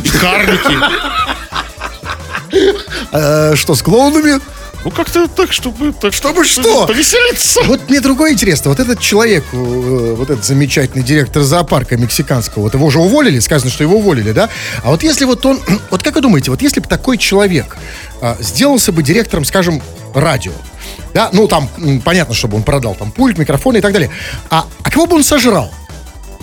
и 0.04 0.10
карлики. 0.10 0.78
Э, 3.12 3.56
что, 3.56 3.76
с 3.76 3.82
клоунами? 3.82 4.40
Ну, 4.86 4.92
как-то 4.92 5.28
так, 5.28 5.52
чтобы... 5.52 5.92
Так, 5.92 6.14
Чтобы 6.14 6.46
что? 6.46 6.88
Повеселиться. 6.88 7.62
Вот 7.66 7.90
мне 7.90 8.00
другое 8.00 8.32
интересно. 8.32 8.70
Вот 8.70 8.80
этот 8.80 9.00
человек, 9.00 9.44
э, 9.52 10.16
вот 10.18 10.30
этот 10.30 10.46
замечательный 10.46 11.04
директор 11.04 11.44
зоопарка 11.44 11.98
мексиканского, 11.98 12.64
вот 12.64 12.74
его 12.74 12.86
уже 12.86 13.00
уволили, 13.00 13.40
сказано, 13.40 13.72
что 13.72 13.84
его 13.84 13.98
уволили, 13.98 14.32
да? 14.32 14.50
А 14.84 14.92
вот 14.92 15.04
если 15.04 15.26
вот 15.26 15.46
он, 15.46 15.60
вот 15.92 16.02
как 16.02 16.16
вы 16.16 16.22
думаете, 16.22 16.52
вот 16.52 16.62
если 16.62 16.80
бы 16.80 16.88
такой 16.88 17.18
человек 17.18 17.78
а, 18.22 18.38
сделался 18.40 18.94
бы 18.94 19.04
директором, 19.04 19.44
скажем, 19.44 19.82
радио, 20.14 20.54
да, 21.14 21.30
ну 21.34 21.48
там 21.48 21.70
понятно, 22.06 22.34
чтобы 22.34 22.56
он 22.56 22.64
продал 22.64 22.96
там 22.96 23.12
пульт, 23.12 23.38
микрофон 23.38 23.76
и 23.76 23.82
так 23.82 23.92
далее, 23.92 24.10
а, 24.50 24.66
а 24.82 24.90
кого 24.90 25.08
бы 25.08 25.18
он 25.18 25.24
сожрал? 25.24 25.72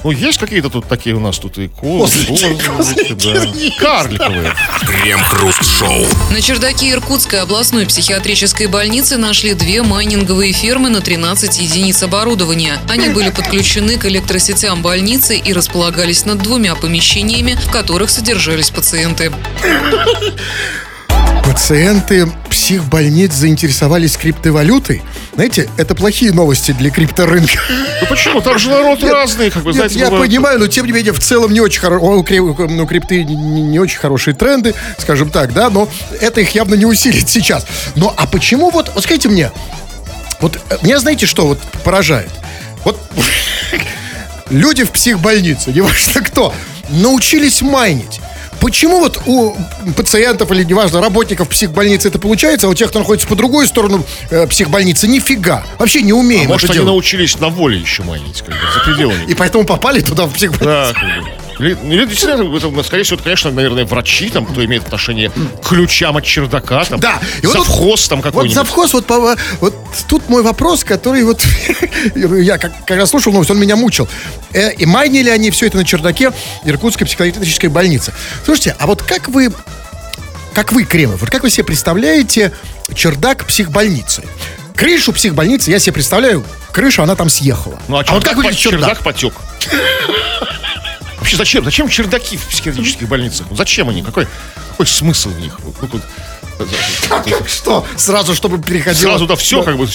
Ну, 0.04 0.10
есть 0.12 0.38
какие-то 0.38 0.70
тут 0.70 0.86
такие 0.86 1.16
у 1.16 1.20
нас 1.20 1.38
тут 1.38 1.58
и 1.58 1.68
козы, 1.68 2.26
Козлики, 2.26 2.64
козы, 2.64 2.94
козлики, 2.94 3.74
да. 3.80 3.84
Карликовые. 3.84 4.54
Крем-хруст-шоу. 4.86 6.06
На 6.30 6.40
чердаке 6.40 6.92
Иркутской 6.92 7.40
областной 7.40 7.86
психиатрической 7.86 8.66
больницы 8.68 9.16
нашли 9.16 9.54
две 9.54 9.82
майнинговые 9.82 10.52
фермы 10.52 10.90
на 10.90 11.00
13 11.00 11.58
единиц 11.60 12.02
оборудования. 12.02 12.78
Они 12.88 13.08
были 13.08 13.30
подключены 13.30 13.96
к 13.98 14.06
электросетям 14.06 14.82
больницы 14.82 15.36
и 15.36 15.52
располагались 15.52 16.24
над 16.24 16.38
двумя 16.38 16.76
помещениями, 16.76 17.58
в 17.60 17.70
которых 17.70 18.10
содержались 18.10 18.70
пациенты. 18.70 19.32
Пациенты 21.46 22.26
психбольниц 22.50 23.32
заинтересовались 23.32 24.16
криптовалютой? 24.16 25.02
Знаете, 25.34 25.70
это 25.76 25.94
плохие 25.94 26.32
новости 26.32 26.72
для 26.72 26.90
крипторынка. 26.90 27.60
Ну 28.00 28.06
почему? 28.08 28.40
Там 28.40 28.58
же 28.58 28.68
народ 28.68 29.02
разный, 29.04 29.50
как 29.50 29.62
вы 29.62 29.70
Нет, 29.70 29.76
знаете. 29.76 29.98
я 30.00 30.06
бывает. 30.06 30.28
понимаю, 30.28 30.58
но 30.58 30.66
тем 30.66 30.86
не 30.86 30.92
менее 30.92 31.12
в 31.12 31.20
целом 31.20 31.52
не 31.52 31.60
очень 31.60 31.80
хорошие, 31.80 32.40
у, 32.40 32.68
ну, 32.68 32.86
крипты 32.86 33.22
не, 33.22 33.36
не 33.62 33.78
очень 33.78 33.98
хорошие 33.98 34.34
тренды, 34.34 34.74
скажем 34.98 35.30
так, 35.30 35.52
да, 35.52 35.70
но 35.70 35.88
это 36.20 36.40
их 36.40 36.50
явно 36.50 36.74
не 36.74 36.84
усилит 36.84 37.28
сейчас. 37.28 37.64
Но 37.94 38.12
а 38.16 38.26
почему 38.26 38.70
вот, 38.70 38.90
вот 38.92 39.04
скажите 39.04 39.28
мне, 39.28 39.52
вот 40.40 40.58
э, 40.68 40.78
меня 40.82 40.98
знаете 40.98 41.26
что 41.26 41.46
вот 41.46 41.60
поражает? 41.84 42.30
Вот 42.84 43.00
люди 44.50 44.82
в 44.82 44.90
психбольнице, 44.90 45.72
неважно 45.72 46.22
кто, 46.22 46.52
научились 46.90 47.62
майнить. 47.62 48.20
Почему 48.66 48.98
вот 48.98 49.22
у 49.26 49.56
пациентов 49.96 50.50
или, 50.50 50.64
неважно, 50.64 51.00
работников 51.00 51.48
психбольницы 51.48 52.08
это 52.08 52.18
получается, 52.18 52.66
а 52.66 52.70
у 52.70 52.74
тех, 52.74 52.88
кто 52.88 52.98
находится 52.98 53.28
по 53.28 53.36
другую 53.36 53.68
сторону 53.68 54.04
э, 54.30 54.44
психбольницы, 54.48 55.06
нифига. 55.06 55.62
Вообще 55.78 56.02
не 56.02 56.12
умеем 56.12 56.46
А 56.46 56.54
может, 56.54 56.64
они 56.70 56.74
делать. 56.78 56.88
научились 56.88 57.38
на 57.38 57.48
воле 57.48 57.78
еще 57.78 58.02
манить, 58.02 58.40
как 58.42 58.54
бы, 58.54 58.60
за 58.74 58.80
пределами. 58.80 59.24
И 59.28 59.34
поэтому 59.34 59.64
попали 59.64 60.00
туда 60.00 60.26
в 60.26 60.32
психбольницу. 60.32 60.64
Да, 60.64 60.92
как. 61.58 61.60
Или, 61.60 61.76
или 61.94 62.04
действительно, 62.06 62.54
это, 62.56 62.82
скорее 62.82 63.02
всего, 63.04 63.14
это, 63.16 63.24
конечно, 63.24 63.50
наверное, 63.50 63.84
врачи, 63.84 64.28
там, 64.30 64.46
кто 64.46 64.64
имеет 64.64 64.84
отношение 64.84 65.30
к 65.30 65.68
ключам 65.68 66.16
от 66.16 66.24
чердака, 66.24 66.84
там, 66.84 67.00
Да, 67.00 67.20
и 67.42 67.46
вот 67.46 67.52
завхоз 67.54 68.08
там 68.08 68.18
Вот 68.20 68.24
какой-нибудь. 68.24 68.54
завхоз, 68.54 68.92
вот, 68.92 69.06
по- 69.06 69.36
вот 69.60 69.74
тут 70.08 70.28
мой 70.28 70.42
вопрос, 70.42 70.84
который 70.84 71.22
вот 71.24 71.42
я 72.14 72.58
как, 72.58 72.72
когда 72.86 73.06
слушал 73.06 73.32
новость, 73.32 73.50
он 73.50 73.58
меня 73.58 73.76
мучил. 73.76 74.08
Э, 74.52 74.72
и 74.72 74.86
майнили 74.86 75.30
они 75.30 75.50
все 75.50 75.66
это 75.66 75.76
на 75.78 75.84
чердаке 75.84 76.32
Иркутской 76.64 77.06
психиатрической 77.06 77.68
больницы. 77.70 78.12
Слушайте, 78.44 78.76
а 78.78 78.86
вот 78.86 79.02
как 79.02 79.28
вы, 79.28 79.52
как 80.54 80.72
вы, 80.72 80.84
Кремов, 80.84 81.20
вот 81.20 81.30
как 81.30 81.42
вы 81.42 81.50
себе 81.50 81.64
представляете 81.64 82.52
чердак 82.94 83.44
психбольницы? 83.44 84.22
Крышу 84.74 85.12
психбольницы 85.12 85.70
я 85.70 85.78
себе 85.78 85.94
представляю, 85.94 86.44
крыша, 86.72 87.02
она 87.02 87.16
там 87.16 87.30
съехала. 87.30 87.80
Ну, 87.88 87.96
а, 87.96 87.98
вот 88.00 88.06
как 88.06 88.14
чердак, 88.34 88.36
выглядит 88.36 88.56
по- 88.56 88.62
чердак? 88.62 88.80
чердак 88.88 89.02
потек. 89.04 89.32
Вообще, 91.26 91.36
зачем? 91.38 91.64
Зачем 91.64 91.88
чердаки 91.88 92.36
в 92.36 92.46
психиатрических 92.46 93.08
больницах? 93.08 93.48
Ну, 93.50 93.56
Зачем 93.56 93.88
они? 93.88 94.00
Какой, 94.00 94.28
какой 94.70 94.86
смысл 94.86 95.30
в 95.30 95.40
них? 95.40 95.58
Ну, 95.64 95.88
тут- 95.88 96.02
Что? 97.48 97.84
Сразу, 97.96 98.32
чтобы 98.36 98.58
переходило... 98.62 99.10
Сразу, 99.10 99.26
да, 99.26 99.34
все, 99.34 99.64
как 99.64 99.76
бы, 99.76 99.88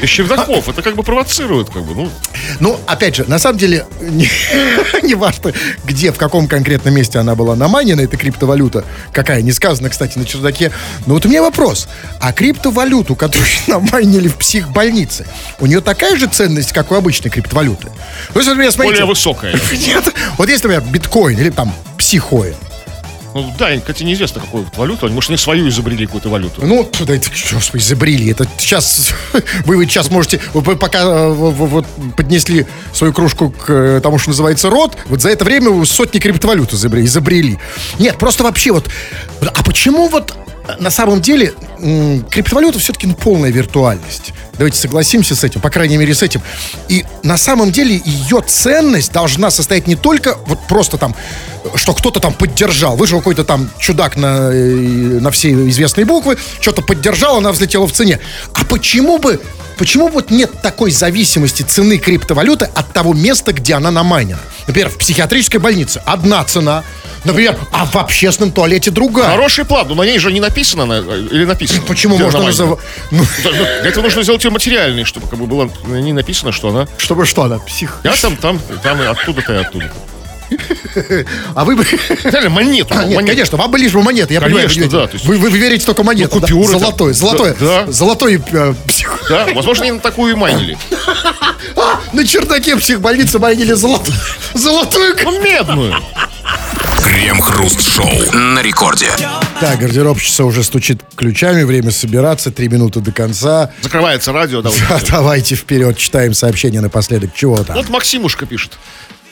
из 0.00 0.08
чердаков. 0.08 0.68
Это 0.68 0.82
как 0.82 0.96
бы 0.96 1.02
провоцирует, 1.02 1.70
как 1.70 1.84
бы, 1.84 1.94
ну. 1.94 2.10
Ну, 2.60 2.78
опять 2.86 3.16
же, 3.16 3.24
на 3.26 3.38
самом 3.38 3.58
деле, 3.58 3.86
не, 4.00 4.28
не 5.02 5.14
важно, 5.14 5.52
где, 5.84 6.12
в 6.12 6.18
каком 6.18 6.48
конкретном 6.48 6.94
месте 6.94 7.18
она 7.18 7.34
была 7.34 7.56
наманена, 7.56 8.00
эта 8.00 8.16
криптовалюта, 8.16 8.84
какая, 9.12 9.42
не 9.42 9.52
сказано, 9.52 9.88
кстати, 9.90 10.18
на 10.18 10.24
чердаке. 10.24 10.72
Но 11.06 11.14
вот 11.14 11.26
у 11.26 11.28
меня 11.28 11.42
вопрос. 11.42 11.88
А 12.20 12.32
криптовалюту, 12.32 13.14
которую 13.14 13.46
наманили 13.66 14.28
в 14.28 14.36
психбольнице, 14.36 15.26
у 15.60 15.66
нее 15.66 15.80
такая 15.80 16.16
же 16.16 16.26
ценность, 16.26 16.72
как 16.72 16.90
у 16.92 16.94
обычной 16.94 17.30
криптовалюты? 17.30 17.88
Ну, 18.34 18.40
если, 18.40 18.50
например, 18.50 18.72
смотрите... 18.72 18.94
Более 18.94 19.08
высокая. 19.08 19.52
Нет, 19.72 20.12
вот 20.38 20.48
есть, 20.48 20.62
например, 20.64 20.84
биткоин 20.90 21.38
или 21.38 21.50
там 21.50 21.74
психоин. 21.98 22.54
Ну, 23.34 23.52
да, 23.58 23.76
кстати, 23.78 24.02
неизвестно, 24.02 24.40
какую 24.40 24.66
валюту. 24.76 25.08
Может, 25.10 25.30
они 25.30 25.38
свою 25.38 25.68
изобрели 25.68 26.04
какую-то 26.06 26.28
валюту. 26.28 26.64
Ну, 26.64 26.88
да, 27.06 27.14
это, 27.16 27.28
господи, 27.52 27.82
изобрели. 27.82 28.30
Это 28.30 28.46
сейчас, 28.58 29.10
вы 29.64 29.76
вот 29.76 29.84
сейчас 29.84 30.10
можете, 30.10 30.40
вы 30.54 30.76
пока 30.76 31.00
э, 31.02 31.28
в- 31.28 31.50
в- 31.52 31.66
вот 31.66 31.86
поднесли 32.16 32.66
свою 32.92 33.12
кружку 33.12 33.50
к 33.50 33.70
э, 33.70 34.00
тому, 34.02 34.18
что 34.18 34.30
называется 34.30 34.68
рот, 34.70 34.96
вот 35.06 35.22
за 35.22 35.30
это 35.30 35.44
время 35.44 35.70
вы 35.70 35.86
сотни 35.86 36.18
криптовалют 36.18 36.72
изобрели. 36.72 37.06
изобрели. 37.06 37.58
Нет, 37.98 38.18
просто 38.18 38.44
вообще 38.44 38.72
вот, 38.72 38.88
а 39.40 39.62
почему 39.62 40.08
вот 40.08 40.34
на 40.78 40.90
самом 40.90 41.20
деле 41.20 41.54
криптовалюта 42.30 42.78
все-таки 42.78 43.06
ну, 43.06 43.14
полная 43.14 43.50
виртуальность? 43.50 44.32
Давайте 44.54 44.78
согласимся 44.78 45.34
с 45.34 45.42
этим, 45.44 45.60
по 45.60 45.70
крайней 45.70 45.96
мере 45.96 46.14
с 46.14 46.22
этим. 46.22 46.42
И 46.88 47.04
на 47.22 47.36
самом 47.36 47.72
деле 47.72 48.00
ее 48.04 48.42
ценность 48.46 49.12
должна 49.12 49.50
состоять 49.50 49.86
не 49.86 49.96
только 49.96 50.36
вот 50.46 50.60
просто 50.68 50.98
там, 50.98 51.16
что 51.74 51.94
кто-то 51.94 52.20
там 52.20 52.32
поддержал. 52.34 52.96
Вышел 52.96 53.18
какой-то 53.18 53.44
там 53.44 53.70
чудак 53.78 54.16
на, 54.16 54.50
э, 54.52 55.18
на 55.20 55.30
все 55.30 55.50
известные 55.68 56.04
буквы, 56.04 56.38
что-то 56.60 56.82
поддержал, 56.82 57.38
она 57.38 57.52
взлетела 57.52 57.86
в 57.86 57.92
цене. 57.92 58.20
А 58.52 58.64
почему 58.64 59.18
бы, 59.18 59.40
почему 59.78 60.08
вот 60.08 60.30
нет 60.30 60.50
такой 60.62 60.90
зависимости 60.90 61.62
цены 61.62 61.98
криптовалюты 61.98 62.68
от 62.74 62.92
того 62.92 63.14
места, 63.14 63.52
где 63.52 63.74
она 63.74 63.90
намайнена? 63.90 64.40
Например, 64.66 64.90
в 64.90 64.98
психиатрической 64.98 65.60
больнице 65.60 66.00
одна 66.04 66.44
цена, 66.44 66.84
например, 67.24 67.56
а 67.72 67.84
в 67.86 67.96
общественном 67.96 68.52
туалете 68.52 68.90
другая. 68.90 69.28
Хороший 69.30 69.64
план, 69.64 69.86
но 69.88 69.94
на 69.94 70.02
ней 70.02 70.18
же 70.18 70.32
не 70.32 70.40
написано, 70.40 70.86
на- 70.86 71.00
или 71.00 71.44
написано. 71.44 71.82
Почему 71.86 72.16
можно 72.18 72.42
называть... 72.42 72.78
Ну, 73.10 73.24
майнена. 73.44 73.80
Для 73.82 73.90
этого 73.90 74.04
нужно 74.04 74.22
сделать 74.22 74.44
ее 74.44 74.50
материальной, 74.50 75.04
чтобы 75.04 75.26
как 75.28 75.38
бы 75.38 75.46
было 75.46 75.70
на 75.86 75.96
ней 76.00 76.12
написано, 76.12 76.52
что 76.52 76.68
она... 76.70 76.86
чтобы 76.98 77.26
что 77.26 77.42
она, 77.44 77.58
псих... 77.58 77.98
Я 78.04 78.12
там, 78.12 78.36
там, 78.36 78.60
там, 78.82 79.00
и 79.02 79.06
оттуда-то 79.06 79.52
и 79.52 79.56
оттуда. 79.56 79.92
А 81.54 81.64
вы 81.64 81.76
бы... 81.76 81.84
Реально, 82.24 82.50
монету. 82.50 82.92
А, 82.94 83.04
нет, 83.04 83.14
монету. 83.16 83.26
конечно, 83.32 83.56
вам 83.58 83.70
бы 83.70 83.78
лишь 83.78 83.92
бы 83.92 84.02
монеты, 84.02 84.34
я 84.34 84.40
Конечно, 84.40 84.68
понимаю. 84.82 84.90
да, 84.90 84.98
Вы, 85.06 85.12
есть- 85.14 85.24
вы, 85.24 85.36
вы 85.50 85.58
верите 85.58 85.86
только 85.86 86.02
монету. 86.02 86.34
Ну, 86.34 86.40
купюры 86.42 86.66
да? 86.66 86.72
там. 86.72 86.80
Золотой, 86.80 87.14
золотой, 87.14 87.56
Да, 87.58 87.84
да. 87.86 87.92
золотой 87.92 88.42
э, 88.52 88.74
псих... 88.86 89.18
Да, 89.30 89.46
возможно, 89.54 89.84
они 89.84 89.92
на 89.92 90.00
такую 90.00 90.32
и 90.34 90.36
майнили. 90.36 90.76
А, 91.76 92.00
на 92.12 92.26
чердаке 92.26 92.76
психбольницы 92.76 93.38
майнили 93.38 93.72
золотой, 93.72 94.12
золотую... 94.52 95.16
к- 95.16 95.22
Ну, 95.24 95.42
медную. 95.42 95.94
Крем-хруст-шоу 97.22 98.32
на 98.32 98.62
рекорде. 98.62 99.08
Так, 99.60 99.78
гардеробщица 99.78 100.44
уже 100.44 100.64
стучит 100.64 101.02
ключами, 101.14 101.62
время 101.62 101.92
собираться, 101.92 102.50
три 102.50 102.66
минуты 102.66 102.98
до 102.98 103.12
конца. 103.12 103.70
Закрывается 103.80 104.32
радио. 104.32 104.60
Да. 104.60 104.70
Да, 104.88 105.00
давайте 105.08 105.54
вперед, 105.54 105.96
читаем 105.96 106.34
сообщение 106.34 106.80
напоследок. 106.80 107.30
Чего 107.32 107.62
там? 107.62 107.76
Вот 107.76 107.88
Максимушка 107.90 108.44
пишет. 108.44 108.72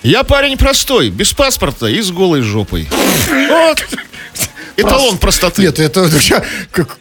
Я 0.05 0.23
парень 0.23 0.57
простой, 0.57 1.11
без 1.11 1.33
паспорта 1.33 1.89
и 1.89 2.01
с 2.01 2.13
голой 2.13 2.43
жопой. 2.43 2.89
Вот. 3.29 3.85
Эталон 4.81 5.19
простоты. 5.19 5.63
Нет, 5.63 5.79
это, 5.79 6.11
как, 6.71 6.99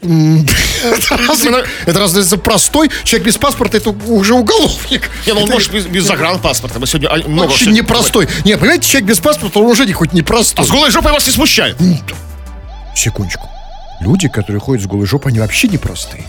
это, 1.85 2.07
за 2.07 2.37
простой? 2.37 2.89
Человек 3.03 3.27
без 3.27 3.37
паспорта, 3.37 3.77
это 3.77 3.89
уже 3.89 4.33
уголовник. 4.33 5.09
Не, 5.25 5.33
ну 5.33 5.41
он 5.41 5.49
может 5.49 5.71
без, 5.71 6.03
загранпаспорта. 6.03 6.79
Мы 6.79 6.87
сегодня 6.87 7.09
а, 7.09 7.17
много... 7.27 7.51
Очень 7.51 7.71
непростой. 7.71 8.27
Не, 8.45 8.57
понимаете, 8.57 8.87
человек 8.87 9.09
без 9.09 9.19
паспорта, 9.19 9.59
он 9.59 9.65
уже 9.65 9.85
не 9.85 9.93
хоть 9.93 10.13
А 10.13 10.15
непростой. 10.15 10.65
с 10.65 10.69
голой 10.69 10.91
жопой 10.91 11.11
вас 11.11 11.25
не 11.25 11.33
смущает? 11.33 11.77
Секундочку. 12.95 13.47
Люди, 14.01 14.29
которые 14.29 14.61
ходят 14.61 14.83
с 14.83 14.87
голой 14.87 15.05
жопой, 15.05 15.31
они 15.31 15.39
вообще 15.39 15.67
непростые. 15.67 16.23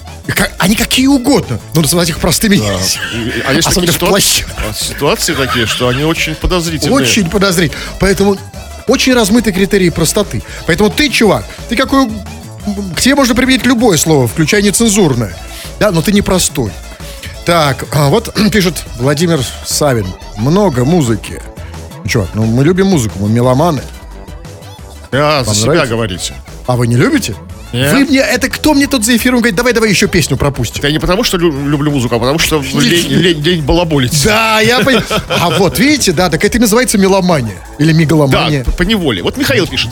Они 0.58 0.74
какие 0.74 1.06
угодно. 1.06 1.60
Но 1.74 1.82
называть 1.82 2.08
их 2.08 2.18
простыми. 2.18 2.56
И- 3.14 3.42
А 3.46 3.52
есть 3.52 3.68
такие 3.68 3.92
ситуации, 3.92 4.44
а, 4.58 4.74
ситуации 4.74 5.34
такие, 5.34 5.66
что 5.66 5.88
они 5.88 6.02
очень 6.04 6.34
подозрительные. 6.34 6.94
Очень 6.94 7.30
подозрительно. 7.30 7.80
Поэтому 8.00 8.36
очень 8.90 9.14
размыты 9.14 9.52
критерии 9.52 9.88
простоты. 9.90 10.42
Поэтому 10.66 10.90
ты, 10.90 11.08
чувак, 11.08 11.44
ты 11.68 11.76
какой... 11.76 12.08
К 12.94 13.00
тебе 13.00 13.14
можно 13.14 13.34
применить 13.34 13.64
любое 13.64 13.96
слово, 13.96 14.28
включая 14.28 14.62
нецензурное. 14.62 15.34
Да, 15.78 15.90
но 15.92 16.02
ты 16.02 16.12
непростой. 16.12 16.72
Так, 17.46 17.86
а 17.92 18.08
вот 18.08 18.34
пишет 18.52 18.84
Владимир 18.98 19.40
Савин. 19.64 20.06
Много 20.36 20.84
музыки. 20.84 21.40
Ну, 22.02 22.08
Чувак, 22.08 22.28
ну 22.34 22.44
мы 22.44 22.64
любим 22.64 22.88
музыку, 22.88 23.18
мы 23.20 23.28
меломаны. 23.28 23.82
А, 25.12 25.44
за 25.44 25.54
себя 25.54 25.86
говорите. 25.86 26.34
А 26.66 26.76
вы 26.76 26.86
не 26.86 26.96
любите? 26.96 27.34
Нет. 27.72 27.92
Вы 27.92 28.04
мне, 28.06 28.18
это 28.18 28.48
кто 28.48 28.74
мне 28.74 28.86
тут 28.86 29.04
за 29.04 29.16
эфиром 29.16 29.38
говорит, 29.38 29.54
давай, 29.54 29.72
давай 29.72 29.90
еще 29.90 30.08
песню 30.08 30.36
пропустим. 30.36 30.82
Я 30.84 30.90
не 30.90 30.98
потому, 30.98 31.22
что 31.22 31.36
лю- 31.38 31.68
люблю 31.68 31.90
музыку, 31.90 32.16
а 32.16 32.18
потому 32.18 32.38
что 32.38 32.60
лень, 32.74 33.06
лень, 33.08 33.40
лень 33.42 33.62
балаболить. 33.62 34.24
Да, 34.24 34.60
я. 34.60 34.80
А 35.28 35.50
вот, 35.50 35.78
видите, 35.78 36.12
да, 36.12 36.28
так 36.30 36.44
это 36.44 36.58
и 36.58 36.60
называется 36.60 36.98
меломания. 36.98 37.56
Или 37.78 37.92
Да, 37.92 37.98
мегаломания. 37.98 38.64
по 38.64 38.82
неволе. 38.82 39.22
Вот 39.22 39.36
Михаил 39.36 39.66
пишет. 39.66 39.90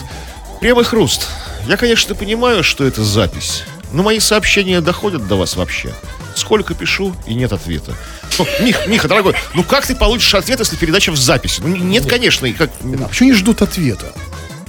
Прямый 0.59 0.83
хруст. 0.83 1.27
Я, 1.67 1.77
конечно, 1.77 2.15
понимаю, 2.15 2.63
что 2.63 2.83
это 2.85 3.03
запись, 3.03 3.63
но 3.93 4.03
мои 4.03 4.19
сообщения 4.19 4.81
доходят 4.81 5.27
до 5.27 5.35
вас 5.35 5.55
вообще. 5.55 5.89
Сколько 6.35 6.73
пишу, 6.73 7.15
и 7.27 7.33
нет 7.33 7.51
ответа. 7.53 7.93
Ну, 8.37 8.45
Мих, 8.61 8.87
Миха, 8.87 9.07
дорогой, 9.07 9.33
ну 9.53 9.63
как 9.63 9.85
ты 9.85 9.95
получишь 9.95 10.33
ответ, 10.35 10.59
если 10.59 10.75
передача 10.75 11.11
в 11.11 11.17
записи? 11.17 11.61
Ну, 11.63 11.75
нет, 11.75 12.05
конечно. 12.09 12.45
И 12.45 12.53
как... 12.53 12.69
А 13.01 13.07
почему 13.07 13.29
не 13.29 13.35
ждут 13.35 13.61
ответа? 13.61 14.13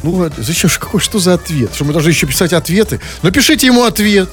Ну, 0.03 0.13
вот, 0.13 0.33
зачем 0.39 0.71
же, 0.71 0.79
какой, 0.79 1.01
что 1.01 1.19
за 1.19 1.35
ответ? 1.35 1.75
Что 1.75 1.85
мы 1.85 1.93
должны 1.93 2.11
еще 2.11 2.27
писать 2.27 2.53
ответы? 2.53 3.01
Ну, 3.23 3.31
пишите 3.31 3.67
ему 3.67 3.85
ответ. 3.85 4.31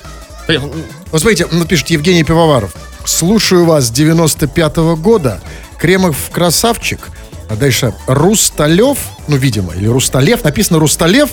Вот 1.12 1.22
смотрите, 1.22 1.48
ну, 1.52 1.66
пишет 1.66 1.90
Евгений 1.90 2.24
Пивоваров. 2.24 2.74
Слушаю 3.06 3.66
вас 3.66 3.88
с 3.88 3.92
95-го 3.92 4.96
года. 4.96 5.42
Кремов 5.78 6.30
красавчик. 6.32 7.10
А 7.50 7.56
дальше 7.56 7.94
Русталев, 8.08 8.98
ну, 9.28 9.38
видимо, 9.38 9.74
или 9.74 9.88
Русталев. 9.88 10.44
Написано 10.44 10.80
Русталев. 10.80 11.30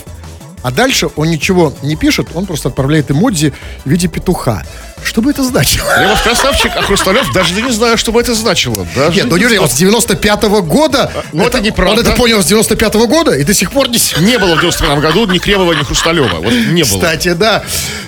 А 0.65 0.71
дальше 0.71 1.09
он 1.15 1.29
ничего 1.29 1.75
не 1.83 1.95
пишет, 1.95 2.29
он 2.33 2.47
просто 2.47 2.69
отправляет 2.69 3.11
эмодзи 3.11 3.53
в 3.85 3.87
виде 3.87 4.07
петуха. 4.07 4.65
Что 5.03 5.21
бы 5.21 5.29
это 5.29 5.43
значило? 5.43 5.87
Левов 6.01 6.23
красавчик, 6.23 6.71
а 6.75 6.81
Хрусталев 6.81 7.31
даже 7.33 7.53
не 7.53 7.71
знаю, 7.71 7.99
что 7.99 8.11
бы 8.11 8.19
это 8.19 8.33
значило. 8.33 8.87
Даже 8.95 9.15
Нет, 9.15 9.27
ну 9.29 9.37
знаю. 9.37 9.61
он 9.61 9.69
с 9.69 9.79
95-го 9.79 10.63
года? 10.63 11.11
ну, 11.33 11.45
это 11.45 11.61
неправда. 11.61 12.01
Он 12.01 12.07
это 12.07 12.15
понял 12.15 12.41
с 12.41 12.51
95-го 12.51 13.05
года 13.05 13.33
и 13.35 13.43
до 13.43 13.53
сих 13.53 13.71
пор 13.71 13.89
не... 13.89 13.99
Не 14.21 14.39
было 14.39 14.55
в 14.55 14.59
91 14.61 15.01
году 15.01 15.27
ни 15.27 15.37
Кремова, 15.37 15.73
ни 15.73 15.83
Хрусталева. 15.83 16.39
Вот 16.39 16.51
не 16.51 16.81
было. 16.81 16.97
Кстати, 16.97 17.33
да. 17.33 17.63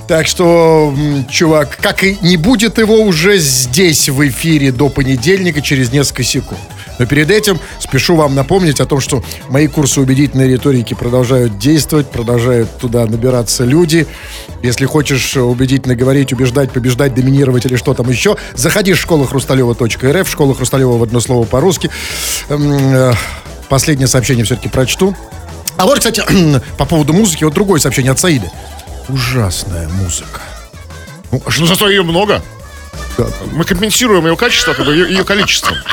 Так 0.08 0.26
что, 0.26 0.96
чувак, 1.30 1.78
как 1.80 2.04
и 2.04 2.18
не 2.24 2.38
будет 2.38 2.80
его 2.80 3.02
уже 3.02 3.38
здесь 3.38 4.10
в 4.10 4.28
эфире 4.28 4.72
до 4.72 4.90
понедельника 4.90 5.62
через 5.62 5.92
несколько 5.92 6.24
секунд. 6.24 6.60
Но 7.00 7.06
перед 7.06 7.32
этим 7.32 7.60
спешу 7.80 8.16
вам 8.16 8.36
напомнить 8.36 8.80
о 8.80 8.86
том, 8.86 9.00
что 9.00 9.24
мои 9.50 9.68
курсы 9.68 10.02
убедительной 10.02 10.50
риторики 10.52 10.94
продолжают 10.94 11.58
действовать, 11.58 12.10
продолжают 12.10 12.78
туда 12.78 13.06
набираться 13.06 13.64
люди. 13.64 14.08
Если 14.64 14.86
хочешь 14.86 15.38
убедительно 15.38 15.96
говорить, 15.96 16.34
убеждать, 16.34 16.72
побеждать, 16.72 17.14
доминировать 17.14 17.66
или 17.66 17.76
что 17.76 17.94
там 17.94 18.10
еще, 18.10 18.38
заходи 18.56 18.94
в 18.94 18.98
школу 19.00 19.26
хрусталева.рф, 19.26 20.30
школа 20.30 20.56
Хрусталева 20.56 20.98
в 20.98 21.04
одно 21.04 21.20
слово 21.20 21.46
по-русски. 21.46 21.90
М, 22.50 22.72
э, 22.72 23.14
Последнее 23.70 24.08
сообщение 24.08 24.46
все-таки 24.46 24.70
прочту. 24.70 25.16
А 25.76 25.86
вот, 25.86 25.98
кстати, 26.00 26.24
по 26.78 26.86
поводу 26.86 27.14
музыки, 27.14 27.44
вот 27.44 27.54
другое 27.54 27.80
сообщение 27.80 28.12
от 28.12 28.20
Саида. 28.20 28.50
Ужасная 29.10 29.88
музыка. 29.90 30.42
Ну, 31.32 31.42
а 31.46 31.52
что, 31.52 31.66
зато 31.66 31.90
ее 31.90 32.04
много. 32.04 32.42
Мы 33.52 33.64
компенсируем 33.64 34.26
ее 34.28 34.36
качество, 34.38 34.74
как 34.74 34.86
бы 34.86 34.94
ее, 34.94 35.10
ее 35.10 35.24
количеством. 35.24 35.76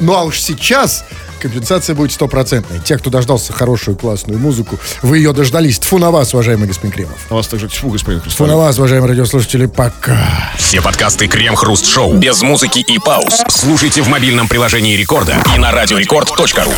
Ну 0.00 0.14
а 0.14 0.22
уж 0.24 0.40
сейчас 0.40 1.04
компенсация 1.40 1.94
будет 1.94 2.12
стопроцентной. 2.12 2.80
Те, 2.80 2.96
кто 2.96 3.10
дождался 3.10 3.52
хорошую, 3.52 3.96
классную 3.96 4.38
музыку, 4.40 4.78
вы 5.02 5.18
ее 5.18 5.32
дождались. 5.32 5.78
Тфу 5.78 5.98
на 5.98 6.10
вас, 6.10 6.34
уважаемый 6.34 6.66
господин 6.66 6.90
Кремов. 6.90 7.18
У 7.30 7.34
вас 7.34 7.46
также 7.48 7.68
тьфу, 7.68 7.90
господин 7.90 8.20
Тфу 8.20 8.28
на 8.28 8.34
Хрусталев. 8.36 8.56
вас, 8.56 8.78
уважаемые 8.78 9.10
радиослушатели, 9.10 9.66
пока. 9.66 10.52
Все 10.56 10.80
подкасты 10.80 11.28
Крем-Хруст 11.28 11.86
Шоу 11.86 12.14
без 12.14 12.42
музыки 12.42 12.78
и 12.80 12.98
пауз. 12.98 13.42
Слушайте 13.48 14.02
в 14.02 14.08
мобильном 14.08 14.48
приложении 14.48 14.96
Рекорда 14.96 15.36
и 15.54 15.58
на 15.58 15.70
радиорекорд.ру. 15.70 16.72